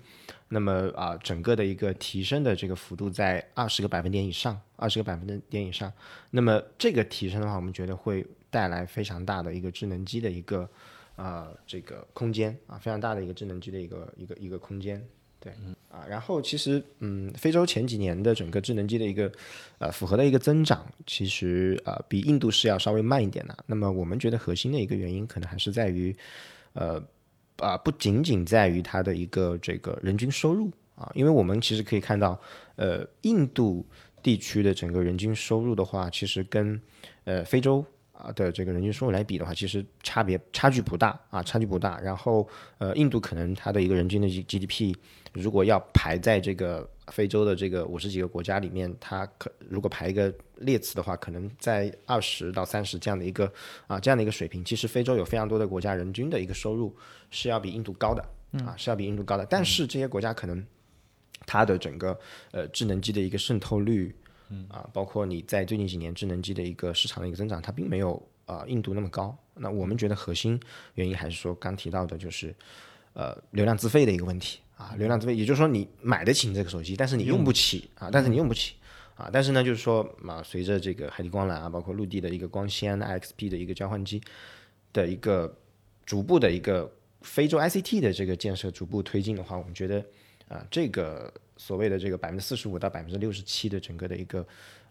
[0.49, 5.93] 那么啊，整个的一个提升的这个幅度在二十个百分点以上，二十个百分点以上。
[6.31, 10.69] 那么这个提升的话，我们觉得会带来非常大的一个智能机的一个
[11.15, 15.01] 啊这个空间啊，非常大的一个智能机的一个一个一个空间。
[15.41, 15.53] 对，
[15.91, 19.31] 啊，然后其实，嗯，非洲前几年的整个智能机的一个，
[19.77, 23.55] 呃，符合的一个增长，其实呃比印度是要稍微慢一点的。
[23.67, 26.17] 那么我们觉得核心的一个原因，可能还是在于，
[26.73, 26.99] 呃，
[27.59, 32.41] 啊、不仅仅在于它的一个这个人均收入啊，因为我们其实可以看到，
[32.77, 33.85] 呃，印度
[34.23, 36.81] 地区的整个人均收入的话，其实跟
[37.25, 37.85] 呃非洲。
[38.17, 41.99] 啊的这个人均收入来比的话，其实差别差距不大啊，差距不大。
[42.01, 44.95] 然后呃，印度可能它的一个人均的 G GDP
[45.33, 53.53] 如果要排在这个非洲的这个五十几个国家里面，它可如果排一个列次的话，可能在二十到三十这样的一个
[53.87, 54.65] 啊这样的一个水平。
[54.65, 56.95] 其实非洲有非常多的国家人均的一个收入
[57.31, 58.25] 是要比印度高的
[58.65, 59.45] 啊，是要比印度高的。
[59.47, 60.65] 但是这些国家可能
[61.47, 62.19] 它的整个
[62.53, 64.15] 呃智能机的一个渗透率，
[64.69, 69.37] 啊，包括你在最近几年智能机的一个市场的一个增长，它并没有啊、印度那么高。
[69.55, 70.59] 那我们觉得核心
[70.95, 72.55] 原因还是说刚提到的就是
[73.13, 78.75] 呃流量自费的一个问题啊，流量自费，也就是说你买得起你这个手机，但是你用不起啊，但是你用不起。
[79.17, 84.21] 啊，但是呢，就是说嘛，随着这个海底光缆啊，包括陆地的一个光纤 IXP 的一个交换机
[84.93, 85.57] 的一个
[86.05, 90.05] 逐步的一个非洲 ICT 的这个建设逐步推进的话，我们觉得
[90.49, 94.45] 啊，这个所谓的这个百分之四十五到百分之六十七的整个的一个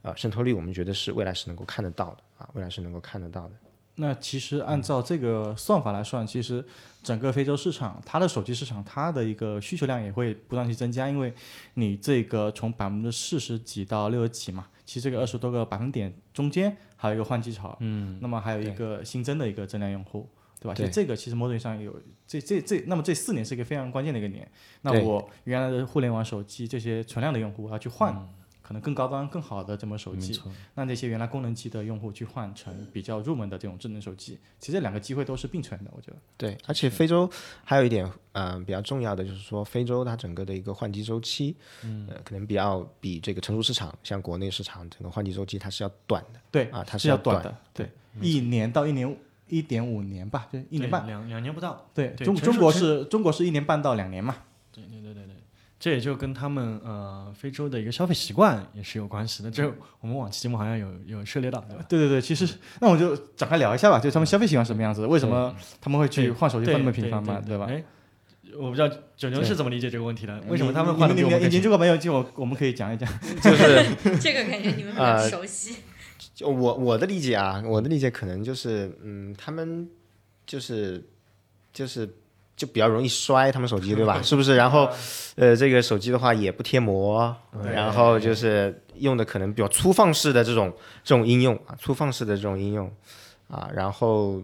[0.03, 3.55] 呃渗透率，我们觉得是未来是能够看得到的啊，未来是能够看得到的。
[3.95, 6.65] 那其实按照这个算法来算，其实
[7.03, 11.31] 整个非洲市场，它的手机市场，它的一个需求量也会不断去增加，因为
[11.75, 20.27] 你这个从百分之四十几到六十几嘛，其实这个二十多个百分点中间还有一个换机潮，嗯，那么还有一个新增的一个增量用户，
[20.59, 20.73] 对吧？
[20.73, 24.49] 其实这个其实某种意义上有这这这，那么这四年是一个非常关键的一个年，
[24.81, 28.27] 那我原来的互联网手机这些存量的用户要去换。
[28.63, 30.41] 可能更高端、更好的这么手机，
[30.73, 36.17] 那那些原来功能机的用户去换成比较入门的这种智能手机，其实这两个机会都是并存的，我觉得。
[36.37, 37.29] 对，而且非洲
[37.63, 49.17] 还有一点，嗯、比较重要的就是说，非洲它整个的一个换机周期，嗯，呃，可能比较比这个成熟市场，像国内市场整个换机周期它是要短的，对啊，它是要短的，对，一年到一年
[49.49, 51.05] 一点五年吧，就一年半。
[51.05, 51.85] 两两年不到。
[51.93, 54.37] 对，对中中国是中国是一年半到两年嘛。
[54.71, 55.35] 对对对对对，
[55.83, 59.51] 这也就跟他们呃非洲的一个消费习惯也是有关系的。
[59.51, 59.69] 这
[59.99, 61.85] 我们往期节目好像有有涉猎到，对吧？
[61.89, 62.47] 对对对，其实
[62.79, 67.43] 那我就展开聊一下吧，就他们消费习惯什么样子，为什么他们会去换手机换那么频繁嘛，吧？
[67.45, 67.83] 对哎，
[68.55, 70.41] 我不知道九牛是怎么理解这个问题的？
[70.47, 71.97] 为什么他们换的你们比我们更勤研究过没有？
[71.97, 73.09] 就我我们可以讲一讲。
[73.43, 73.85] 就是
[74.23, 75.75] 这个感觉你们比较呃熟悉。
[76.33, 79.89] 就我我的理解啊，我的理解可能就是，嗯，他们
[80.45, 81.03] 就是
[81.73, 82.09] 就是
[82.55, 84.21] 就比较容易摔他们手机， 对吧？
[84.21, 84.55] 是不是？
[84.55, 84.89] 然后，
[85.35, 90.71] 呃，这个手机的话也不贴膜，然后就是用的可能比较粗放式的这种
[91.03, 92.91] 这种应用啊，粗放式的这种应用
[93.47, 94.41] 啊，然后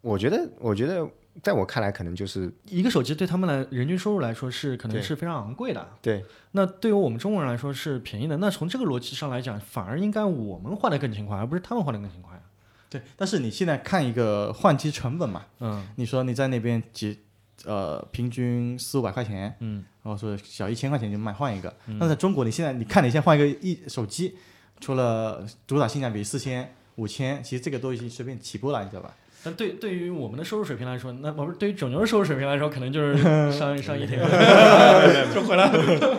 [0.00, 1.08] 我觉得，我觉得
[1.42, 5.86] 在我看来，可能就是一个手机对他们来人均收入来说是可能是非常昂贵的。
[6.00, 8.38] 对那对于我们中国人来说是便宜的。
[8.38, 12.40] 那从这个逻辑上来讲，反而应该我们换的更勤快，而不是他们换的更勤快。
[12.88, 17.18] 对，但是你现在看一个换机成本嘛，嗯你说你在那边几
[17.64, 24.36] 呃平均四五百块钱，嗯，然后说小一千块钱就买换一个，那在中国你现在你看你现在换一个一手机，
[24.80, 29.14] 除了主打性价比四千五千，其实这个都已经随便起步了，你知道吧？
[29.44, 33.16] 但对对于我们的收入水平来说，那不是对于整牛的收入水平来说，可能就是
[33.52, 34.18] 上 上一天
[35.32, 36.16] 就回来了。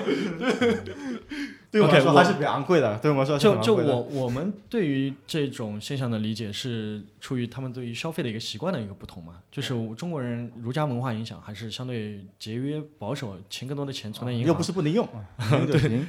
[1.70, 15.08] 对我来说还是比较昂贵的，对我来说就就我我们对于这种现象的理解是出于他们对于消费的一个习惯的一个不同嘛，就是中国人儒家文化影响还是相对节约保守，钱更多的钱存在银行，又不是不能用，
[15.52, 16.08] 用就行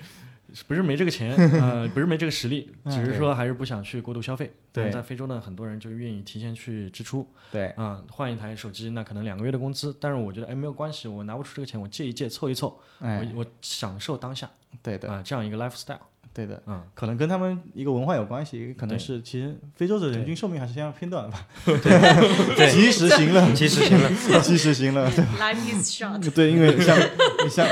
[0.66, 4.53] 不是没这个钱， 呃，不是没这个实力，嗯只是说还是不想去过度消费。
[4.72, 14.49] 对但在非洲呢，很多人就愿意提前去支出，对啊、换一台手机那可能两个月的工资，但是我觉得哎没有关系，我拿不出这个钱，我借一借凑一凑，哎我我享受当下
[14.82, 15.99] 对的啊、这样一个 lifestyle。
[16.39, 22.70] 对的，嗯，可能跟他们一个文化有关系，可能是其实非洲的人均寿命还是相当偏短的吧， 对。
[22.70, 24.09] 及时行乐，及时行乐。
[24.41, 26.20] 及时行乐，对吧？Life is short。
[26.32, 26.97] 对，因为像
[27.45, 27.66] 你像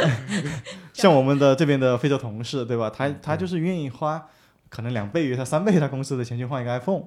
[0.93, 2.91] 像我们的这边的非洲同事，对吧？
[2.91, 4.27] 他他就是愿意花
[4.69, 7.05] 可能两倍于他三倍他公司的钱去换一个 iPhone，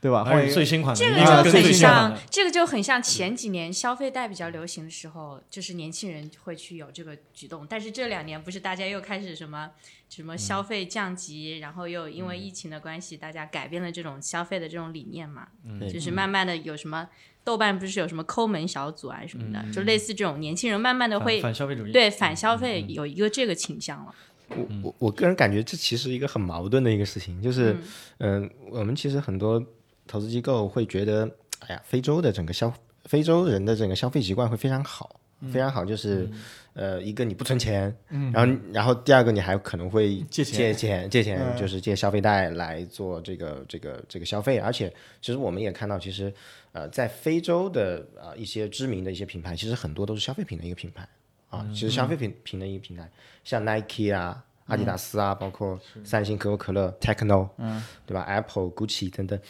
[0.00, 0.24] 对吧？
[0.24, 1.72] 还是换一个最新款的，这个就很。
[1.74, 7.66] 像这个就很像前几年消费贷比较流行的时候，就是年轻人会去有这个举动。
[7.68, 9.70] 但是这两年不是大家又开始什么
[10.08, 15.48] 什么消费降级，然后又因为疫情的关系，大家改变了这种消费的这种理念嘛？
[15.64, 17.08] 嗯就是慢慢的有什么
[17.42, 24.14] 豆瓣不是有什么抠门小组啊什么的，就类似这种年轻人慢慢的会反消费主义，对反消费有一个这个倾向了。
[24.50, 27.76] 我我我个人感觉这其实一个很矛盾的一个事情，就是
[28.18, 29.62] 嗯、我们其实很多
[30.06, 31.28] 投资机构会觉得，
[31.60, 32.72] 哎呀，非洲的整个消
[33.04, 35.20] 非洲人的整个消费习惯会非常好，
[35.52, 36.28] 非常好，就是、
[36.72, 38.32] 呃，一个你不存钱，嗯。
[38.32, 41.56] 然后然后第二个你还可能会借钱借钱借钱，嗯。
[41.58, 46.32] 就是借消费贷来做这个这个这个消费，而且其实我们也看到，其实
[46.72, 51.06] 呃，在非洲的呃一些知名的一些品牌，其实很多都是消费品的一个品牌。
[51.50, 53.10] 啊，其实消费品品的一个平台，
[53.44, 59.40] 像 Nike 啊、阿迪达斯啊，包括三星、可口可乐、Techno，嗯，对吧？Apple、Gucci 等等，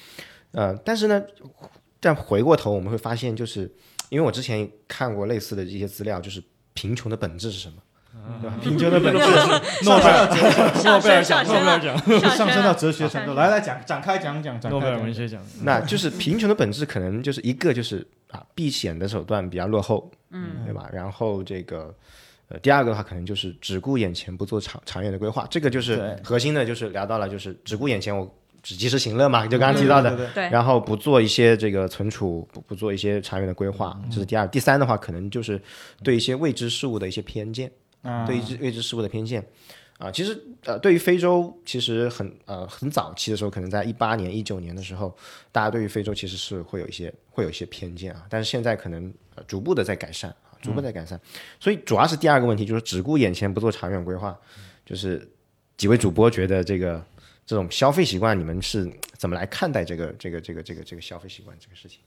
[0.52, 1.22] 呃，但是呢，
[2.00, 3.70] 但回过头我们会发现，就是
[4.08, 6.42] 因为我之前看过类似的一些资料，就是
[6.74, 7.82] 贫穷的本质是什么？
[8.40, 8.56] 对吧？
[8.60, 10.26] 贫穷的本质是诺贝尔
[10.84, 15.40] 诺贝尔奖，诺贝尔奖，上上升到哲学程度，来来讲展开讲讲展诺贝尔文学奖。
[15.62, 20.88] 那就是贫穷的本质，可能就是一个就是啊避险的手段比较落后，嗯，对吧？
[20.92, 21.94] 然后这个
[22.48, 25.46] 呃第二个的话，可能就是只顾眼前，不做长长远的规划。
[25.50, 28.28] 这个就是核心的，就是聊到了就是只顾眼前，我
[28.62, 30.10] 只及时行乐嘛，就刚刚提到的。
[30.10, 34.46] 对对对对，然后不做一些这个存储，不不做一些长远的规划，这是第二。
[34.48, 35.60] 第三的话，可能就是
[36.02, 37.70] 对一些未知事物的一些偏见，
[38.02, 39.44] 嗯对一知未知事物的偏见。
[39.98, 45.12] 啊，其实呃，对于非洲，其实很呃很早期的时候，可能在一八年、一九年的时候，
[45.50, 51.20] 大家对于非洲其实是会有一些会有一些偏见啊，但是现在可能、呃、逐步的在改善啊，逐步在改善。
[51.58, 54.38] 所以主要是第二个问题，就是只顾眼前，不做长远规划。
[54.86, 55.28] 就是
[55.76, 57.04] 几位主播觉得这个
[57.44, 61.98] 这种消费习惯，你们是怎么来看待这个这个这个这个这个消费习惯这个事情？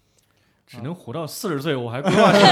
[0.71, 2.47] 只能活到四十岁，我还规划什么？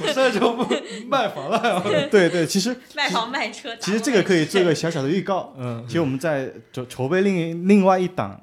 [0.00, 0.64] 我 现在就不
[1.06, 1.82] 卖房了。
[2.10, 3.76] 对对，其实 卖房卖车。
[3.76, 5.52] 其实这个可以做一个小小的预告。
[5.58, 8.40] 嗯，其实我们在筹筹备另另外一档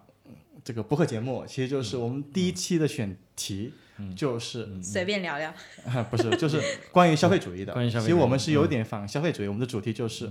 [0.64, 3.74] 这个播客节目，其实就是我们第一期的选题，
[4.16, 5.50] 就是、随便聊聊。
[5.86, 7.74] 啊 不是就是关于消费主义的。
[7.74, 10.30] 关于消费主义其实我们是有点反消费主义，我们的主题就是。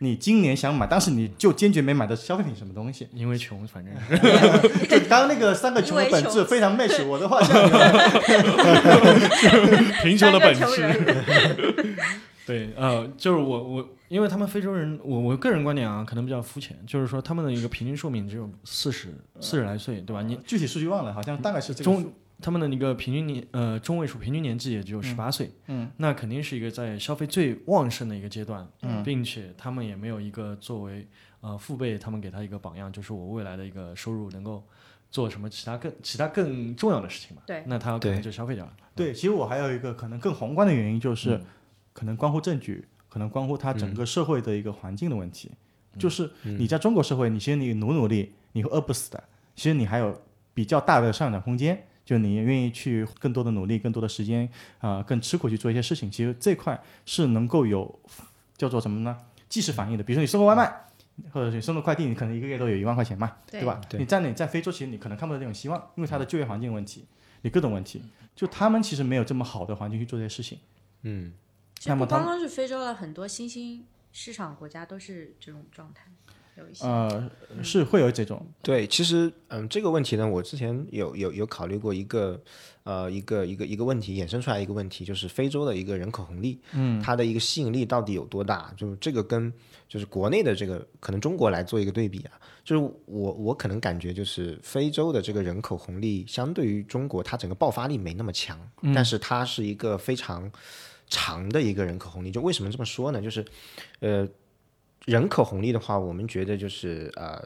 [0.00, 3.08] 你今年想买，但是你就坚决没买的消费品什么东西？
[3.12, 3.92] 因为穷，反正
[4.88, 7.68] 就刚刚那个三个穷的本质非常 match 我的画像。
[10.04, 11.96] 贫穷的本质。
[12.46, 19.08] 对，呃，就是我我，因为他们非洲人，我我个人观点啊，可能比较肤浅，就是说他们的一个平均寿命只有四十
[19.40, 20.22] 四十来岁，对吧？
[20.22, 22.14] 你具体数据忘了，好像大概是这个中数。
[22.40, 29.02] 他们的一个平均年呃中位数平均年纪也只有十八岁，嗯，那肯定是一个在消费最旺盛的一个阶段，嗯。
[29.02, 31.06] 并且他们也没有一个作为
[31.40, 34.62] 呃父辈他们给他一个榜样，就是我未来的一个收入能够
[35.10, 37.62] 做什么其他更其他更重要的事情嘛，对。
[37.66, 41.44] 那他可能对就消费掉了，对，其实我还有一个可能更宏观的原因，就是嗯。
[41.92, 45.50] 可能关乎政局，可能关乎他整个社会的一个环境的问题。
[45.94, 45.98] 嗯。
[45.98, 49.24] 就是你在中国社会，你其实你努努力，你会饿不死的。
[49.56, 50.22] 其实你还有
[50.54, 54.48] 比较大的上涨空间，就你愿意去更多的努力、更多的时间
[54.78, 56.10] 啊、更吃苦去做一些事情。
[56.10, 58.00] 其实这块是能够有
[58.56, 59.14] 叫做什么呢？
[59.46, 60.02] 即时反应的。
[60.02, 60.74] 比如说你送个外卖，
[61.30, 63.78] 或者是送个快递，你可能一个月都有一万块钱嘛，对对吧？
[63.90, 67.04] 对你在你在非洲，其实你可能看不到这种希望，因为它的就业环境问题，
[67.42, 68.00] 你各种问题，
[68.34, 70.58] 就他们其实没有这么好的环境去做这些事情。
[71.02, 71.34] 嗯，
[71.84, 73.84] 那么他们光光是非洲了，很多新兴
[74.14, 76.04] 市场国家都是这种状态。
[76.58, 76.84] 有一些。
[76.84, 77.30] 呃，
[77.62, 82.40] 是会有这种，对，其实嗯，这个问题呢，我之前有有有考虑过一个
[82.82, 88.72] 呃一个一个一个问题，衍生出来一个问题，就是非洲的一个人口红利，嗯，它的一个吸引力到底有多大？
[88.76, 89.52] 就是这个跟
[89.88, 92.32] 就是国内的这个可能中国来做一个对比啊，
[92.64, 98.58] 就是我我可能感觉就是非洲的这个人口红利相对于中国，它整个爆发力没那么强，
[98.94, 100.50] 但是它是一个非常
[101.08, 102.30] 长的一个人口红利。
[102.30, 103.22] 就为什么这么说呢？
[103.22, 103.44] 就是
[104.00, 104.28] 呃。
[105.06, 107.42] 人口红利的话，我们觉得就是呃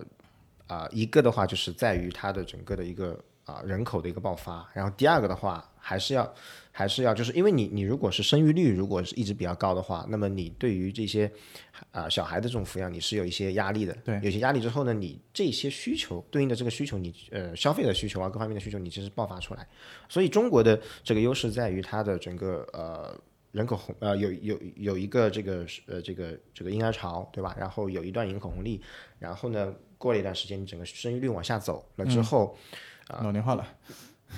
[0.67, 6.35] 啊、一个的话就是在于它的整个的一个啊、人口的一个爆发，然后第二个的话还是要
[6.71, 11.31] 还是要就是因为你你如果是生育率如果是一直比较高的话，那么你对于这些
[11.91, 19.67] 啊、小孩的这种抚养你是有一些压力的，对有些压力之后呢，你这些需求对应的这个需求你呃消费的需求啊各方面的需求你其实爆发出来，
[20.09, 23.15] 所以中国的这个优势在于它的整个呃。
[23.53, 27.55] 人口红呃有有有一个这个呃这个这个婴儿潮对吧？
[27.59, 28.81] 然后有一段人口红利，
[29.19, 32.57] 然后呢过了一段时间，你整个生育率往下走了之后，
[33.23, 33.67] 老龄化了，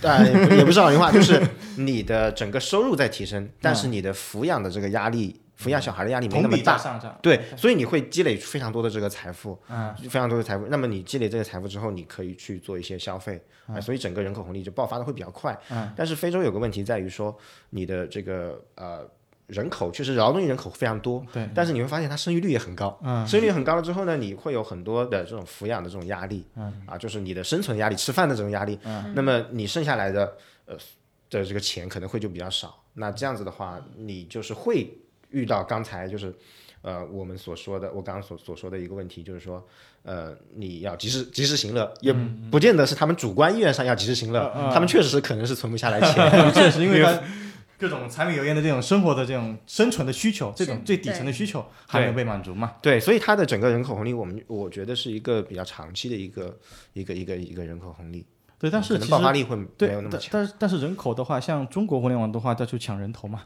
[0.03, 1.41] 但也不是老龄化，就是
[1.79, 6.79] 你的整个收入在提升，但是你的抚养的这个压力，抚养小孩的压力没那么大。
[7.23, 10.67] 对，所以你会积累非常多的这个财富，嗯，非常多的财富。
[10.67, 15.59] 那么你积累这个财富之后，你可以去做一些消费，啊、所以整个人口红利就爆发的会比较快。
[15.71, 17.37] 嗯，但是非洲有个问题在于说，
[17.71, 19.09] 你的这个呃
[19.47, 30.37] 人口确实劳动力人口非常多，对，但是你会发现它生育率也很高，嗯生育率很高了之后呢，你会有很多的这种抚养的这种压力，嗯啊，就是你的生存压力、吃饭的这种压力，嗯那么你剩下来的
[30.67, 30.77] 呃
[31.31, 32.83] 的这个钱可能会就比较少。
[32.95, 34.89] 那这样子的话，你就是会
[35.35, 36.35] 遇到刚才就是
[36.82, 39.62] 呃我们所说的，我刚刚所所说的一个问题，就是说
[40.03, 42.12] 呃你要及时及时行乐，也
[42.51, 46.14] 不见得是他们主观意愿上要及时行乐，嗯嗯他们确实是可能是存不下来钱，
[46.55, 47.20] 确实，因为他
[47.76, 52.76] 各种柴米油盐的这种生活的这种生存的需求，这种最底层的需求还没有被满足嘛？
[52.80, 56.57] 对，所以它的整个人口红利，我们我觉得是一个比较长期的一个
[56.93, 58.24] 一个一个一个人口红利。
[58.57, 60.30] 对，但是可能其实爆发力会没有那么强。
[60.30, 63.43] 但但是但是人口的话，像中国互联网的话，它就抢人头嘛，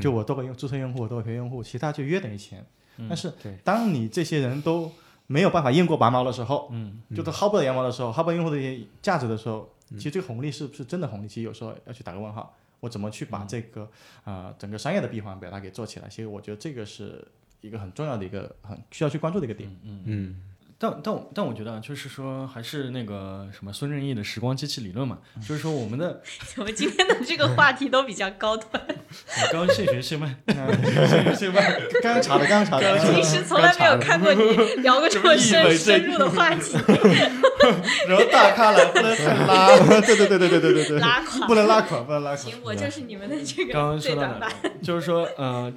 [0.00, 2.64] 就我多个用注册用户，多个学用户，其他就约等于钱。
[3.08, 3.32] 但是
[3.64, 4.90] 当你这些人都
[5.26, 11.28] 没有办法验过拔毛的时候，嗯，就都薅不到羊毛的时候，薅不到用户的一些价值的时候，其实这个红利是不是真的红利？
[11.28, 12.54] 其实有时候要去打个问号。
[12.80, 13.82] 我怎么去把这个
[14.24, 16.08] 啊、呃整个商业的闭环把它给做起来？
[16.08, 17.24] 其实我觉得这个是
[17.60, 19.70] 一个很重要的一个很需要去关注的一个点。
[19.84, 20.42] 嗯嗯，
[20.82, 26.20] 但但我但我觉得啊，就是说还是那个什么孙正义的时光机器理论嘛，就是说我们的
[26.52, 28.82] 怎么今天的这个话题都比较高端？
[28.88, 34.42] 我刚现学现卖，现学现卖，刚刚查的，刚刚查的，平时从来没有看过你
[34.82, 36.72] 聊过这么深深入的话题，
[38.08, 39.68] 然后大咖来不能太拉，
[40.02, 42.36] 对对对对对对对对，拉垮不能拉垮，不能拉垮。
[42.36, 44.72] 行，我就是你们的这刚刚个最说到哪短板。
[44.82, 45.72] 就是说呃，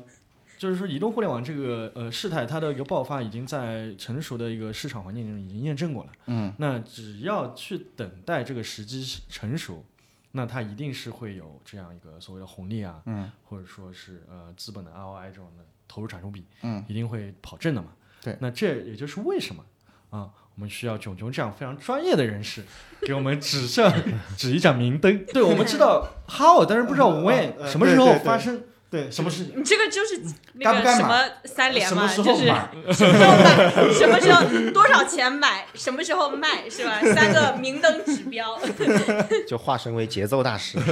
[0.58, 6.10] 就是说移动互联网这个呃事态，它的一个爆发已经在成熟的一个市场环境中已经验证过了。
[6.28, 9.84] 嗯，那只要去等待这个时机成熟，
[10.32, 17.90] 那它一定是会有这样一个所谓的红利啊，嗯，或者说是呃资本的 ROI 这种的投入产出比，嗯，一定会跑正的嘛。
[18.22, 19.64] 对那这也就是为什么
[20.10, 22.64] 啊，我们需要囧囧这样非常专业的人士
[23.06, 23.94] 给我们指向
[24.38, 25.26] 指一盏明灯。
[25.28, 28.64] 对，我们知道 how，但是不知道 when，呃什么时候对对对发生。
[28.96, 29.52] 对，什么事？
[29.54, 30.22] 你这个就是
[30.54, 32.46] 那个什么三连嘛，什么时就是
[32.94, 37.02] 什么时候买，什么时候多少钱买，什么时候卖，是吧？
[37.14, 38.58] 三个明灯指标。
[39.46, 40.80] 就化身为节奏大师。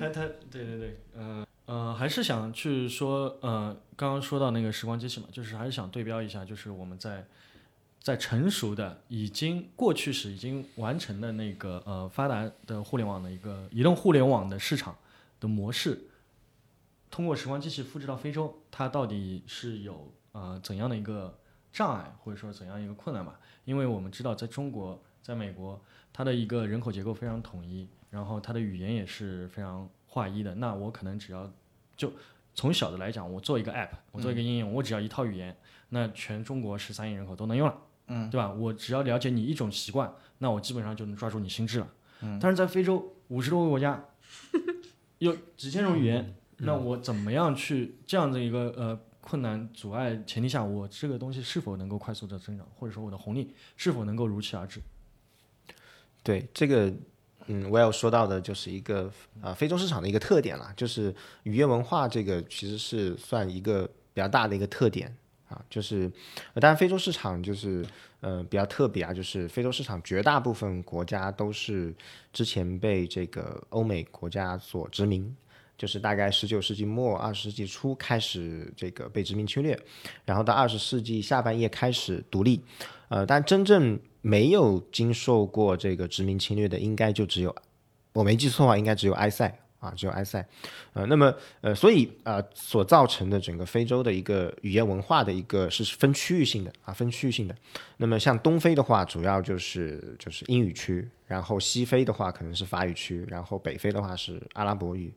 [0.00, 7.24] 他他对对对，呃呃，还是想去说，呃，刚刚说到那个时光机器嘛，就是还是想对标一下，就是我们在
[8.02, 14.96] 在成熟的、已经过去时已经完成的那个呃发达的互联网的一个移动互联网的市场
[15.44, 16.08] 的模式，
[17.10, 21.38] 通过时光机器复制到非洲，它到底是有呃怎样的一个
[21.70, 23.38] 障碍，或者说怎样一个困难吧？
[23.64, 25.80] 因为我们知道，在中国、在美国，
[26.12, 30.54] 它的一个人口结构非常统一，然后它的语言也是非常划一的。
[30.54, 31.52] 那我可能只要
[31.96, 32.10] 就
[32.54, 35.56] 从小的来讲，我做一个 app，我做一个应用，我只要一套语言，
[35.90, 38.50] 那全中国十三亿人口都能用了，嗯，对吧？
[38.52, 41.88] 我只要了解你一种习惯，那我基本上就能抓住你心智了。
[42.22, 44.02] 嗯但是在非洲五十多个国家，
[45.24, 54.82] 有几千种语言，那我怎么样去这样的一个呃困难阻碍前提下，我这个东西是否能够快速的增长，或者说我的红利是否能够如期而至？
[56.22, 56.92] 对这个，
[57.46, 59.10] 嗯，我要说到的就是一个
[59.40, 61.14] 呃非洲市场的一个特点啦，就是
[61.44, 65.14] 语言文化这个其实是算一个比较大的一个特点
[65.48, 66.10] 啊，就是
[66.54, 67.84] 呃当然非洲市场就是
[68.20, 71.94] 呃比较特别啊，就是非洲市场绝大部分国家都是
[72.32, 75.34] 之前被这个欧美国家所殖民。
[75.76, 79.76] 就是大概十九世纪末二十世纪初开始这个被殖民侵略，
[80.24, 82.60] 然后到二十世纪下半叶开始独立，
[83.08, 87.54] 呃，但真正没有经受过这个殖民侵略的，应该就只有
[88.12, 89.52] 我没记错的话，应该只有埃塞。
[89.84, 90.44] 啊，只有埃塞，
[90.94, 97.54] 呃，那么呃，所以啊，所造成的整个非洲的一个语言文化的一个是分区域性的啊，分区域性的。
[97.98, 105.12] 那么像东非的话，主要就是就是英语区，然后西非的话可能是法语区，然后北非的话是阿拉伯语，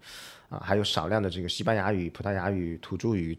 [0.49, 3.37] 啊，还有少量的这个西班牙语、葡萄牙语、土著语。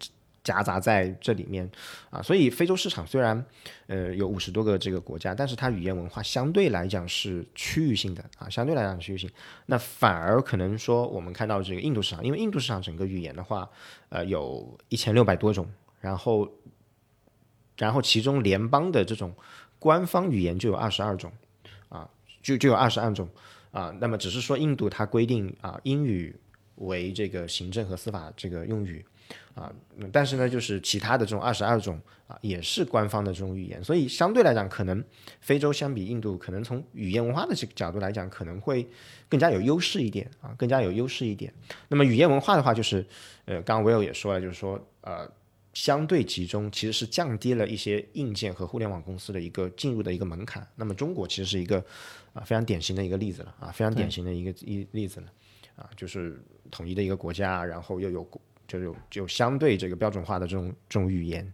[0.48, 1.70] 夹杂在这里面
[2.08, 3.44] 啊，所以非洲市场虽然
[3.86, 9.28] 呃有五十多个这个国家，但是它语言文化相对来讲是区域性的啊，相对来讲区域性。
[9.66, 13.68] 那反而可能说我们看到这个印度市场，因为印度市场整个语言的话，
[14.08, 15.68] 呃，有一千六百多种，
[16.00, 16.50] 然后
[17.76, 19.34] 然后其中联邦的这种
[19.78, 21.30] 官方语言就有二十二种
[21.90, 22.08] 啊，
[22.42, 23.28] 就就有二十二种
[23.70, 23.94] 啊。
[24.00, 26.34] 那么只是说印度它规定啊，英语
[26.76, 29.04] 为这个行政和司法这个用语。
[29.54, 29.72] 啊，
[30.12, 35.02] 但是呢，就是其他的这种二十二种啊，也是官方的这种语言，所以相对来讲，可能
[35.40, 38.88] 非洲相比印度，可能从语言文化的这个角度来讲，可能会
[39.28, 41.52] 更加有优势一点啊，更加有优势一点。
[41.88, 43.04] 那么语言文化的话，就是
[43.46, 45.28] 呃，刚刚 Will 也说了，就是说呃，
[45.72, 50.64] 相对集中，其实是降低了一些硬件和互联网公司的一个进入的一个门槛。
[50.76, 51.84] 那么中国其实是一个
[52.32, 55.26] 啊非常典型的一个例子了啊，非常典型的一个一例子了
[55.74, 58.24] 啊，就是统一的一个国家，然后又有。
[58.68, 61.50] 就有就相对这个标准化的这种这种语言，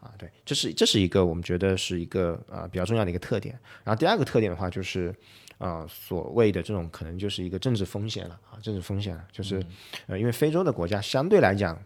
[0.00, 3.56] 啊，对，这是这是一个我们觉得是一个呃比较重要的一个特点。
[3.84, 5.14] 然后第二个特点的话，就是
[5.58, 9.62] 呃所谓的这种可能就是一个政治风险了啊，政治风险了，就是
[10.06, 11.78] 呃因为非洲的国家相对来讲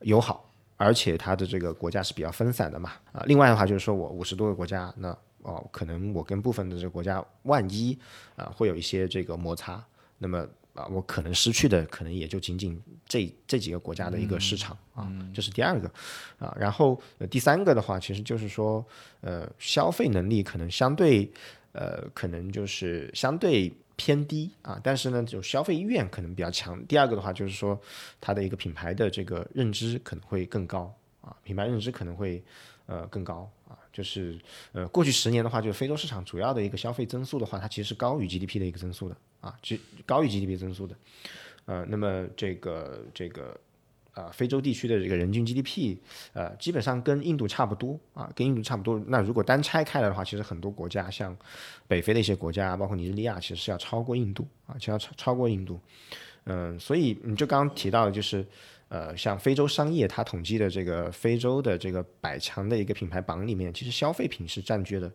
[0.00, 3.22] 友好，而且它的这个国家是比较分散的嘛啊。
[3.26, 7.96] 另外的话就是说我五十多个国家，那哦可能我跟部分的这个国家万一
[8.34, 9.80] 啊会有一些这个摩擦，
[10.18, 10.44] 那么。
[10.76, 15.90] 啊，我可能失去的可能也就仅仅这这几个国家的一个市场啊，这是第二个
[16.38, 16.54] 啊。
[16.60, 17.00] 然后
[17.30, 18.84] 第三个的话，其实就是说，
[19.22, 21.30] 呃，消费能力可能相对，
[21.72, 24.78] 呃，可能就是相对偏低啊。
[24.84, 26.84] 但是呢，就消费意愿可能比较强。
[26.86, 27.80] 第二个的话，就是说
[28.20, 32.44] 它的一个品牌的这个认知可能会更高啊，品牌认知可能会
[32.84, 33.78] 呃更高啊。
[33.92, 34.38] 就是
[34.72, 39.16] 呃，过去十年的话，就是非洲市场主要的一个消费增速的话，它其实是高于 GDP 的一个增速的。
[39.40, 40.96] 啊，就高于 GDP 增速的，
[41.66, 43.58] 呃，那么这个这个
[44.12, 45.98] 啊，非洲地区的这个人均 GDP，
[46.32, 48.98] 呃，基本上跟印度差不多啊，跟印度差不多。
[49.08, 51.36] 那如果单拆开来的话，其实很多国家，像
[51.86, 55.78] 北非的一些国家，包括尼日利亚，其实是要超过印度啊，就要超超过印度。
[56.44, 58.46] 嗯，所以你就刚刚提到的，就是
[58.88, 65.12] 呃，像非洲商业它统计的这个非洲的这个百强的一个品牌榜里面，其实消费品是占据了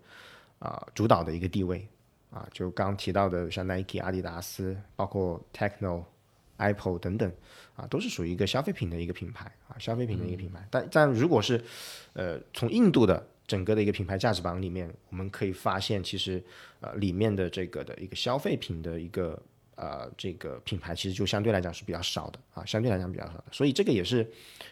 [0.60, 1.88] 啊主导的一个地位。
[2.32, 6.04] 啊，就刚刚提到的像 Nike、阿迪达斯，包括 Techno、
[6.56, 7.30] Apple 等等，
[7.76, 10.66] 啊，都是属于一个消费品的一个品牌啊，消费品的一个品牌。
[10.72, 11.62] 但但如果是，
[12.14, 16.42] 呃，从印度的整个的一个品牌价值榜里面，我们可以发现，其实
[16.80, 19.38] 呃里面的这个的一个消费品的一个
[19.76, 23.44] 呃这个品牌，其实就相对来讲是比较少的啊，相对来讲比较少的。
[23.52, 24.26] 所以这个也是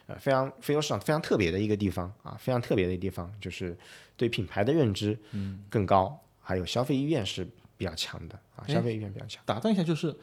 [0.07, 3.78] 呃非常非常市场非常特别的一个地方啊，非常特别的地方，就是
[4.16, 6.18] 对品牌的认知嗯更高。
[6.50, 7.47] 还有消费意愿是
[7.78, 9.39] 比较强的啊，消费意愿比较强。
[9.45, 10.16] 打断一下，就是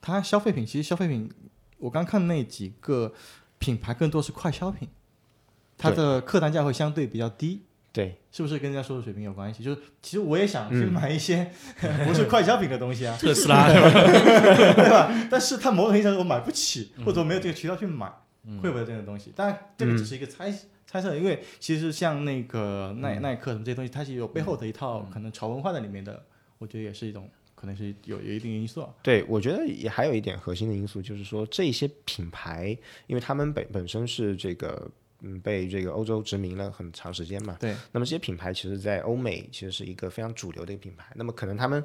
[0.00, 1.28] 它消费品，其实消费品，
[1.78, 3.12] 我刚看那几个
[3.58, 4.88] 品牌更多是快消品，
[5.76, 7.62] 它的客单价会相对比较低。
[7.92, 9.64] 对，是不是跟人家收入水平有关系？
[9.64, 11.50] 就是其实我也想去买一些
[12.06, 15.12] 不是快消品的东西啊， 特斯拉， 对吧？
[15.28, 18.06] 但是它某种意义上我买不起，或者我没有这个渠道去买，
[18.62, 19.32] 会不会这个东西？
[19.34, 20.54] 当然，这个只是一个猜。
[20.92, 26.22] 猜测，因为其实像那个耐耐克什么这些东西，它是有背后的一套可能潮文化在里面的，
[26.58, 28.86] 我觉得也是一种可能是有有一定因素。
[29.02, 32.76] 对，我觉得也还有一点核心的因素，就是说这些品牌，
[33.06, 34.90] 因为他们本本身是这个
[35.22, 37.74] 嗯被这个欧洲殖民了很长时间嘛，对。
[37.92, 41.82] 那么这些品牌其实，在欧美其实是一个非常主流的一个品牌，那么可能他们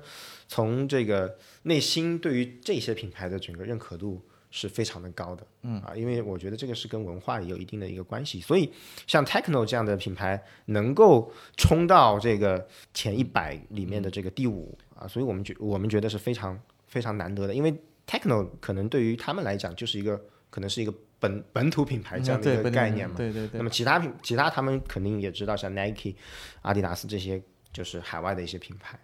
[0.50, 4.22] 从这个内心对于这些品牌的整个认可度。
[4.50, 8.72] 是非常的高的，嗯啊，因为我觉得这个是跟文化也有一定的一个关系，所以
[9.06, 17.76] 像 Techno 这样的品牌能够冲到这个前一百里面的这个第五啊，所以我们觉我们觉得是非常非常难得的，因为
[18.08, 20.20] Techno 可能对于他们来讲就是一个
[20.50, 23.58] 可能是一个本本土品牌这样的一个概念嘛，对对对。
[23.58, 26.16] 那么其他品其他他们肯定也知道，像 Nike、
[26.62, 27.44] 阿迪达斯这些
[27.74, 28.98] 就是海外的一些品牌，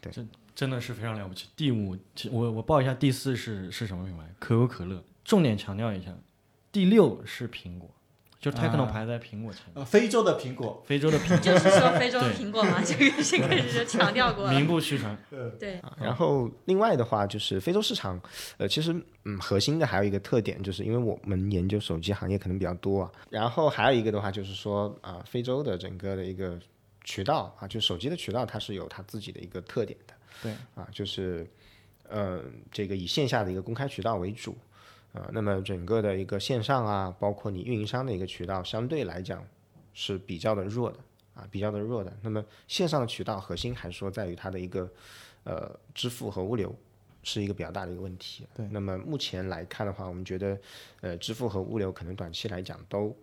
[0.00, 0.10] 对。
[0.58, 1.46] 真的是非常了不起。
[1.54, 1.96] 第五，
[2.32, 4.24] 我我报一下，第四是是什么品牌？
[4.40, 5.00] 可口可乐。
[5.24, 6.12] 重点强调一下，
[6.72, 7.88] 第六是苹果。
[8.40, 14.50] 就 Techno 排在苹果前面，呃，非洲的苹果，非洲的苹果就是说非洲的苹果嘛，这个先开始就强调过了。
[14.50, 15.16] 名不虚传。
[15.60, 18.20] 对，然后另外的话就是非洲市场，
[18.56, 18.92] 呃，其实
[19.26, 26.58] 嗯核心的还有一个特点，就是因为我们研究手机行业可能比较多啊，然后还有一个的话就是说啊、非洲的整个的一个
[27.04, 31.46] 渠道啊，就手机的渠道它是有它自己的一个特点的，对啊，就是
[32.08, 34.56] 呃这个以线下的一个公开渠道为主。
[35.14, 39.42] 呃，那么整个的一个线上啊，包括你运营商的一个渠道，相对来讲
[39.94, 40.98] 是比较的弱的
[41.34, 42.14] 啊，比较的弱的。
[42.20, 44.88] 那么线上的渠道核心还是说在于它的一个
[45.44, 46.72] 呃支付和物流
[47.22, 48.46] 是一个比较大的一个问题。
[48.54, 50.58] 对那么目前来看的话，我们觉得
[51.00, 53.16] 呃支付和物流可能短期来讲都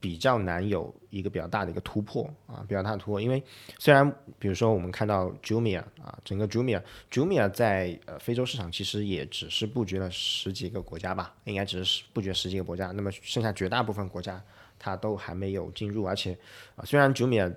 [0.00, 3.20] 比较难有一个比较大的一个突破啊，比较大的突破。
[3.20, 3.42] 因为
[3.78, 12.92] 虽然比如说我们看到 Jumia 啊，整个 Jumia Jumia 在呃非洲市场其实也只是布局了十几个国家吧，应该只是布局十几个国家。
[12.92, 14.42] 那么剩下绝大部分国家
[14.78, 16.38] 它都还没有进入，而且
[16.76, 17.52] 啊、虽然 Jumia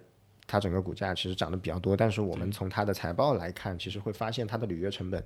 [0.47, 5.23] 它整个股价其实涨得比较多，但是我们从它的财报来看，其实会发现它的履约成本，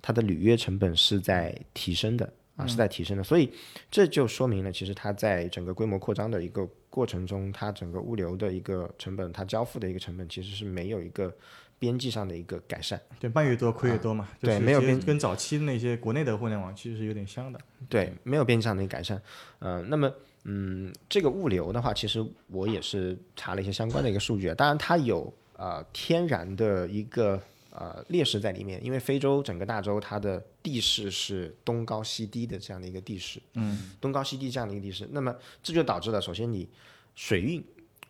[0.00, 3.22] 它的履约成本是在提升的啊，是在提升的。
[3.22, 3.50] 所以
[3.90, 11.34] 这就说明了，其实它在整个规模扩张的一个过程中，它整个物流的一个成本，它交付的一个成本其实是没有一个
[11.78, 13.00] 边际上的一个改善。
[13.18, 17.58] 对，卖越多亏越多嘛，啊对没有边跟早期那些国内的互联网其实是有点像的。
[17.88, 19.20] 对，没有边际上的一个改善。
[19.58, 20.12] 呃，那么
[20.44, 27.40] 嗯，这个物流的话，其实我也是查了一些相关的一个数据啊，当然它有呃天然的一个
[27.74, 36.68] 呃劣势在里面，因为非洲整个大洲它的地势是东高西低的这样的一个地势，嗯，东高西低这样的一个地势，那么这就导致了，首先你
[37.14, 37.62] 水运。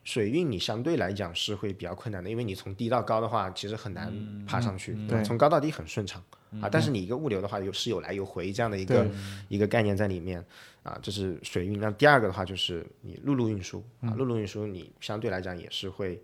[0.07, 4.13] 水运你相对来讲是会比较困难的，因为你从低到高的话，其实很难
[4.45, 6.23] 爬上去，对从高到低很顺畅
[6.61, 6.69] 啊。
[6.71, 9.11] 但是你一个物流的话，有是有来有回这样的一个
[9.49, 10.45] 一个概念在里面
[10.83, 11.81] 啊，这是水运。
[11.81, 16.23] 那第二个的话就是你陆路运输啊，陆路运输你相对来讲也是会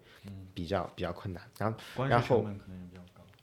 [0.53, 1.43] 比较比较困难。
[1.57, 2.47] 然后然后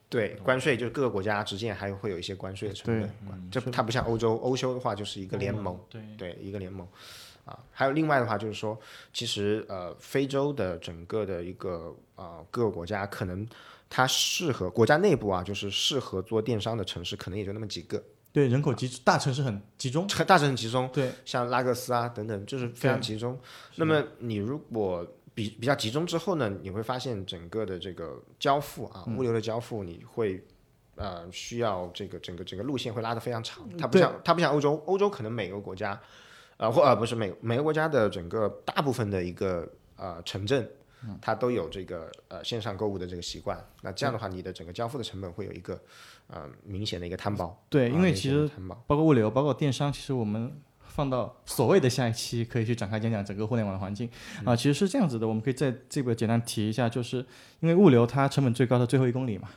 [0.10, 2.98] 对关税就是各个国家之间还会有一些关税的成
[3.28, 6.38] 本，这它不像欧洲，欧洲的话就是一个联盟，对对。
[6.42, 6.88] 一个联盟。
[7.44, 7.60] 啊。
[7.72, 8.80] 还有另外的话就是说，
[9.12, 13.46] 其实呃非洲的整个的一个呃各个国家可能
[13.90, 18.02] 它适合国家内部啊，就是适合做电商的城市可能也就那么几个，
[18.32, 20.08] 对，人口集大城市很集中。
[20.26, 23.38] 大城市集中，对，像拉各斯啊等等，就是非常集中。
[23.76, 25.06] 那么你如果
[25.38, 30.44] 比比较集中之后呢，你会发现整个的这个交付啊，物流的交付，你会
[30.96, 33.64] 呃需要这个整个整个路线会拉得非常长。
[33.78, 36.02] 它不像它不像欧洲，欧洲可能每个国家
[36.58, 40.68] 呃或呃不是每每个国家的整个大部分的一个呃城镇。
[41.22, 45.80] 它都有这个呃线上购物的这个习惯，那这样的话，你的整个交付的成本会有一个
[46.26, 47.56] 呃明显的一个摊薄。
[47.70, 48.50] 对，因为其实
[48.88, 50.60] 包括物流，包括电商，其实我们
[50.98, 54.10] 放到所谓的下一期可以去展开讲讲整个互联网的环境。
[54.44, 57.18] 啊，其实是这样子的，我们可以在这个简单提一下，就是
[57.60, 59.48] 因为物流它成本最高的最后一公里嘛，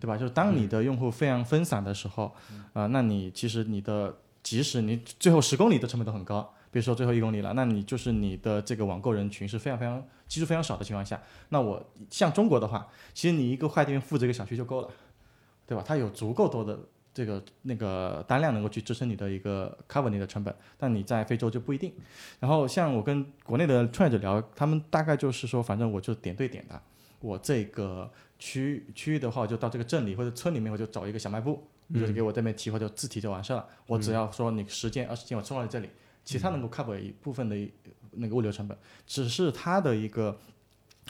[0.00, 0.16] 对吧？
[0.16, 2.34] 就是当你的用户非常分散的时候，
[2.72, 6.40] 啊，那你其实你的即使你最后十公里的成本都很高，
[6.70, 14.88] 比如说最后一公里了，那你就是你的这个网购人群是非常非常基数非常少的情况下，那我像中国的话，其实你一个快递员负责一个小区就够了，
[15.66, 15.84] 对吧？
[15.86, 16.78] 它有足够多的
[17.16, 21.90] 这个那个单量能够去支撑你的一个 cover 你的成本，但你在非洲就不一定。
[22.38, 26.78] 然后像我跟国内的创业者聊，他们大概就是说，反正我就点对点的，
[27.20, 33.66] 我这个区区域的话，我就到这个镇里或者村里面，我就找一个小卖部，你就给我这边提货，就自提就完事了。
[33.86, 35.88] 我只要说你十件二十件我送到你这里，
[36.22, 37.56] 其他能够 cover 一部分的
[38.10, 40.38] 那个物流成本，只是它的一个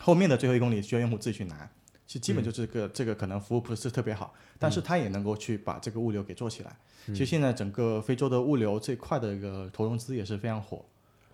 [0.00, 1.68] 后面的最后一公里需要用户自己去拿。
[2.06, 6.76] 其实基本就这个、这个可能服务不是特别好，但是它也能够去把这个物流给做起来。
[7.06, 10.84] 其实现在整个非洲的物流这块的一个投融资也是非常火，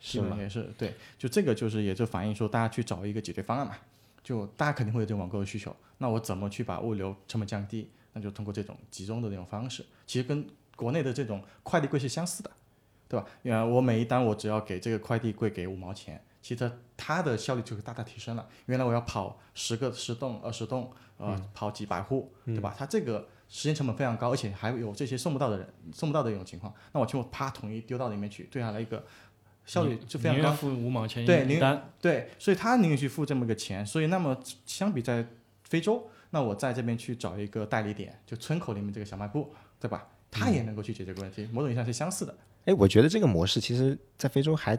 [0.00, 3.76] 是吗也是对，就这个就是也就反映说大家去找一个解决方案嘛，
[4.22, 7.88] 就大家肯定会有这种网购的需求，那我怎么去把物流成本降低？
[8.14, 10.46] 那就通过这种集中的这种方式，其实跟
[10.76, 12.50] 国内的这种快递柜是相似的，
[13.08, 13.26] 对吧？
[13.44, 18.46] 呃，我每一单我只要给这个快递柜给五毛钱，其实它的效率就会大大提升了。
[18.66, 22.74] 原来我要跑十个十栋、二十栋，呃，跑几百户，对吧？
[22.76, 29.04] 它这个时间成本非常高，而且还有这些送不到的人，送不到的一种情况，那我全部啪统一丢到里面去，对它的一个
[29.64, 30.56] 效率就非常高宁愿。
[30.56, 34.36] 付五毛钱对宁一单，对，所以他宁愿去付这么个钱，所以那么
[34.66, 35.24] 相比在
[35.62, 40.08] 非洲，那我在这边去找一个代理点，就村口里面这个小卖部，对吧？
[40.30, 42.34] 他也能够去解决这个问题，某种意义上是相似的。
[42.64, 44.78] 哎，我觉得这个模式其实在非洲还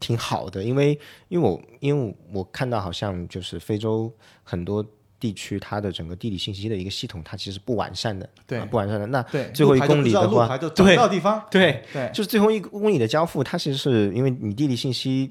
[0.00, 0.98] 挺好的，因为
[1.28, 4.84] 因为我因为我看到好像就是非洲很多
[5.20, 9.06] 地区它的整个地理信息的一个系统，它其实不完善的，对啊不完善的。
[9.06, 9.22] 那，
[9.52, 15.30] 最后一公里的话对到地方，对，对，就是最后一公里的交付，它其实是因为你地理信息、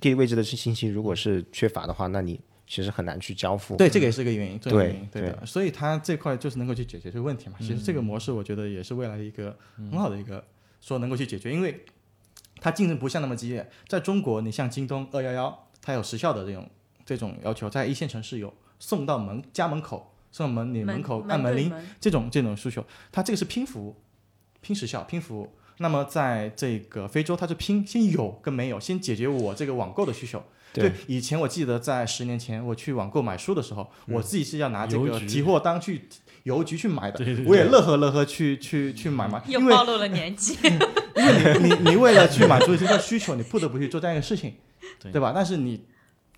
[0.00, 3.76] 地理位置的信息如果是缺乏的话，那你其实很难去交付。
[3.76, 5.44] 对，这个也是个原因，这个对原因，对的。
[5.44, 7.56] 所以它这块就是能够去解决这个问题嘛。
[7.58, 10.42] 其实这个模式，我觉得也是未来一个很好的一个
[10.80, 11.84] 说能够去解决，因为
[12.60, 13.70] 它竞争不像那么激烈。
[13.88, 16.68] 在中国，你像京东、二幺幺，它有时效的这种
[17.04, 23.96] 这种要求，在一线城市有送到门家门口，送到门你门口按门铃这种这种需求，它这个是拼服务、
[24.60, 25.50] 拼时效、拼服务。
[25.78, 30.42] 那么在这个非洲，它是拼先有跟没有，先解决我这个网购的需求。
[30.72, 36.08] 对，以前我记得在十年前我去网购买书的时候，我自己是要拿这个提货单去
[36.44, 40.56] 邮局去买的，我也乐呵乐呵去去去买嘛，又因为暴露了年纪。
[41.16, 44.54] 因为你你你为了去满足这个需求，你不得不去做这样一个事情，
[44.98, 45.32] 对对吧？
[45.34, 45.84] 但是你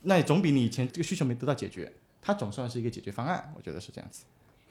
[0.03, 4.25] 那也总比你以前这个需求没得到解决，它总算是一个解决方案，我觉得是这样子。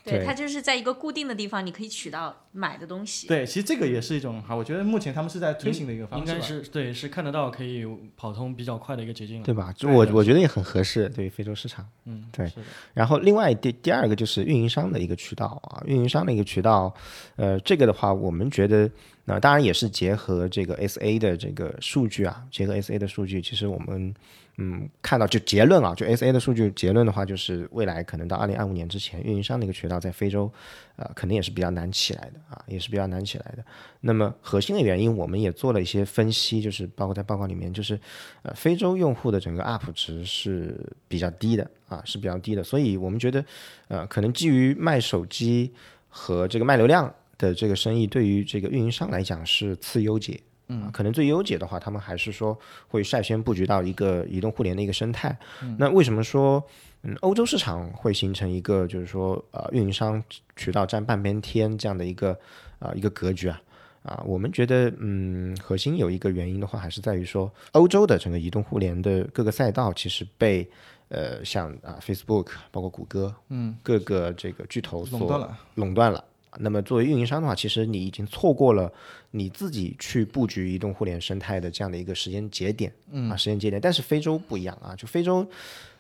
[0.04, 3.28] 对，它就是在一个固定的地方，你可以取到买的东西。
[3.28, 6.32] 对，其实这个也是一种好，我觉得目前他们是在推行的一个方式吧。
[6.34, 7.86] 应该是对，是看得到可以
[8.18, 9.44] 跑通比较快的一个捷径了。
[9.46, 9.72] 对吧？
[9.74, 11.88] 就我我觉得也很合适，对于非洲市场。
[12.06, 12.52] 嗯，对
[12.94, 16.94] 然后另外第第二个就是运营商的一个渠道啊，运营商的一个渠道，
[17.36, 18.90] 呃，这个的话，我们觉得，
[19.26, 24.14] 那、当然也是结合这个 SA 的这个数据啊，结合 SA 的数据，其实我们
[24.58, 30.52] 嗯看到就结论啊，就 SA 的数据结论的话，就是未来可能到二零二五年之前，运营商的一个渠道在非洲，
[30.98, 33.66] 呃，肯定也是比较难起来的啊，也是比较难起来的。
[34.02, 38.00] 那么核心的原因，我们也做了一些分析，就是包括在报告里面，就是
[38.44, 40.78] 呃，非洲用户的整个 UP 值是
[41.08, 43.44] 比较低的啊，是比较低的，所以我们觉得，
[43.88, 45.72] 呃，可能基于卖手机
[46.10, 50.40] 和这个卖流量的这个生意，对于这个运营商来讲是次优解。
[50.72, 52.58] 嗯，可能最优解的话，他们还是说
[52.88, 55.38] 会率先布局到一个移动互联的一个生态。
[55.78, 56.64] 那为什么说
[57.04, 60.24] 嗯欧洲市场会形成一个就是说呃运营商
[60.56, 62.38] 渠道占半边天这样的一个
[62.80, 63.62] 啊、一个格局啊？
[64.04, 70.68] 啊，我们觉得，嗯，核心有一个原因的话，还是在于说，欧洲的整个移动互联的各个赛道，其实被
[71.10, 75.58] 呃像啊 Facebook，包括谷歌，嗯，各个这个巨头所垄断了。
[75.76, 76.26] 垄断了。
[76.60, 78.92] 那么作为运营商的话，其实你已经错过了
[79.32, 83.82] 你自己去布局移动互联生态的这样的一个时间节点，嗯啊，时间节点。
[83.82, 85.48] 但是非洲不一样啊，就非洲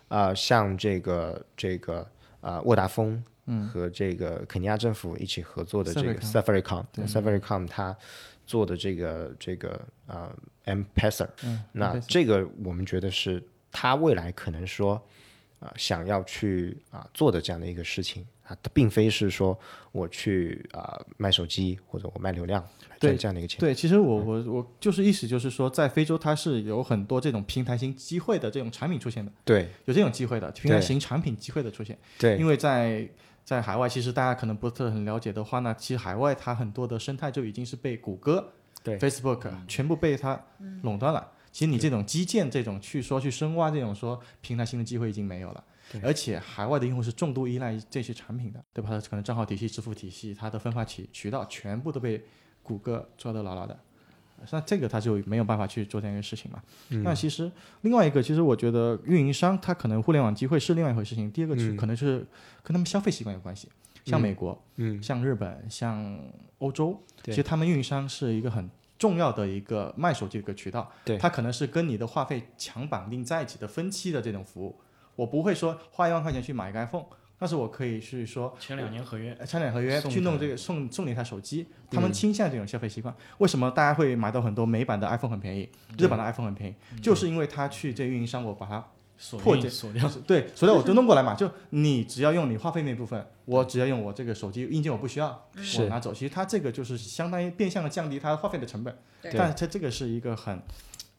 [0.07, 2.07] 啊、像这个这个
[2.41, 3.23] 啊、沃达丰。
[3.47, 7.97] 嗯，和这个肯尼亚政府一起合作的这个 Safaricom，Safaricom 它
[8.45, 10.31] 做的这个这个啊
[10.65, 15.01] M-Pesa，嗯，那这个我们觉得是他未来可能说
[15.59, 19.57] 啊、想要去啊、做的这样的一个事情啊，它并非是说
[19.91, 23.59] 我去啊、卖手机或者我卖流量来赚对这样的一个钱。
[23.59, 29.67] 对，其实我我我就是意思就是说，在非洲它是有很多这种平台型机会的这种产品出现的，对。
[29.85, 31.97] 有这种机会的平台型产品机会的出现。
[32.17, 32.37] 对。
[32.37, 33.07] 因为在
[33.43, 38.97] 在海外，其实大家可能不是很了解的话呢，其实海外它很多的生态就已经是被谷歌、对。
[38.97, 40.39] Facebook 全部被它
[40.83, 41.31] 垄断了。
[41.51, 45.61] 其实你这种基建这种去说去深挖这种说平台型的机会已经没有了，
[46.03, 48.89] 而且海外的用户是重度依赖这些产品的，对吧？
[48.89, 52.23] 它可能账号体系、支付体系、它的分发渠渠道全部都被
[52.63, 53.79] 谷歌抓得牢牢的。
[54.51, 56.59] 那这个它就没有办法去做这样一个事情嘛。
[57.03, 61.31] 那其实另外一个，其实我觉得运营商它可能互联网机会是另外一回事情。
[61.31, 62.25] 第二个是可能是
[62.63, 63.69] 跟他们消费习惯有关系，
[64.03, 66.19] 像美国、嗯，像日本、像
[66.57, 68.67] 欧洲，其实他们运营商是一个很
[68.97, 70.91] 重要的一个卖手机的一个渠道。
[71.05, 74.75] 对它可能是跟你的话费强绑定在一起的分期的这种服务。
[75.21, 77.05] 我不会说花一万块钱去买一个 iPhone，
[77.37, 83.15] 但是我可以去说签两年合约，呃签两年合约去弄这个送送你一台手机，他们倾向这种消费习惯。
[83.37, 86.99] 为什么大家会买到很多美版的 iPhone 很便宜，日版的 iPhone 很便宜？
[86.99, 88.83] 就是因为他去这运营商，我把它
[89.15, 90.09] 锁破解锁掉。
[90.25, 95.47] 对，所以我就弄过来嘛， 就你只要用你话费那部分，我只要用我这个手机硬件我不需要，
[95.77, 96.11] 我拿走。
[96.11, 100.59] 其实它这个就是相当于变相的降低它话费的成本，对但是它这个是一个很，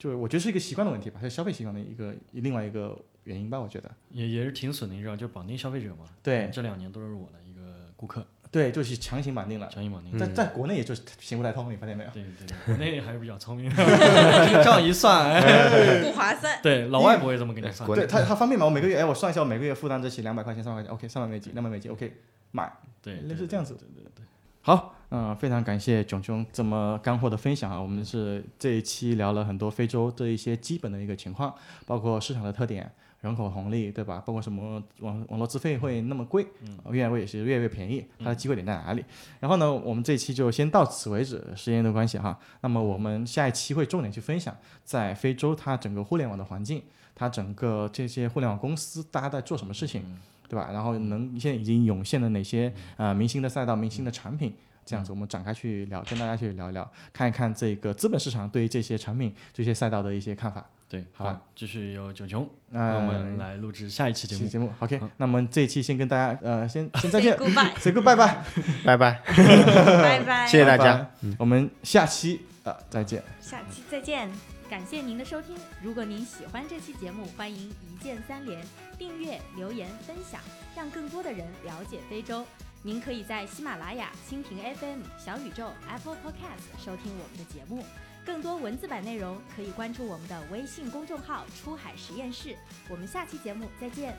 [0.03, 3.88] 就是我觉得是一个习惯的问题吧，是消费习惯的一个另外一个原因吧，我觉得。
[4.11, 6.07] 也也是挺损的，你知道，就绑定消费者嘛。
[6.24, 10.18] 对这两年都是我的一个顾客，对，就是强行绑定了，强行绑定。
[10.18, 12.11] 在在国内也就是行不太通，你发现没有？
[12.12, 13.76] 对对对，国内还是比较聪明的，
[14.64, 16.59] 这样一算，哎，不划算。
[16.61, 17.88] 对，老外不会这么给你算。
[17.88, 22.12] 对他他方便嘛，我每个月哎，我算一下，我每个月负担得起两百块钱、三百块钱，OK，三百美金、两百美金，OK，
[22.50, 22.72] 买。
[23.00, 24.24] 对，类似这样子对对对。
[24.62, 27.78] 好，嗯、非常感谢囧囧这么干货的分享啊！
[27.78, 31.54] 我们是这一期聊了很多非洲这一些基本的一个情况，
[31.84, 32.90] 包括市场的特点、
[33.20, 34.22] 人口红利，对吧？
[34.24, 39.04] 包括什么网网络资费会那么贵，嗯，越来越也是越来越便宜，它的机会点在哪里？
[39.38, 42.38] 然后呢，我们这一期就先到此为止，时间的关系哈。
[42.62, 46.82] 那么我们下一期会重点去分享在非洲它整个互联网的环境，
[47.14, 50.02] 它整个这些互联网公司大家在做什么事情。
[50.48, 50.68] 对吧？
[50.70, 54.52] 然后能现在已经涌现了哪些呃明星的赛道、明星的产品？
[54.93, 60.64] 这样子，我们展开去聊，跟大家去聊一聊，看一看这个资本市场对于这些产品、这些赛道的一些看法。
[60.86, 64.47] 对，好吧，继续由九琼，那我们来录制下一期节目。
[64.47, 68.45] 节目 OK，那么这一期先跟大家呃先先再 Say 见 goodbye 吧，
[68.84, 73.22] 拜拜，拜拜， 谢谢大家我们下期呃再见。
[73.40, 74.30] 下期再见。
[74.68, 75.55] 感谢您的收听。
[75.82, 78.59] 如果您喜欢这期节目，欢迎一键三连、
[78.97, 80.40] 订阅、留言、分享，
[80.74, 82.43] 让更多的人了解非洲。
[82.85, 87.85] 您可以在喜马拉雅蜻蜓 fm 小宇宙 apple podcast 收听我们的节目。
[88.24, 92.57] 更多文字版内容可以关注我们的微信公众号出海实验室
[92.89, 94.16] 我们下期节目再见。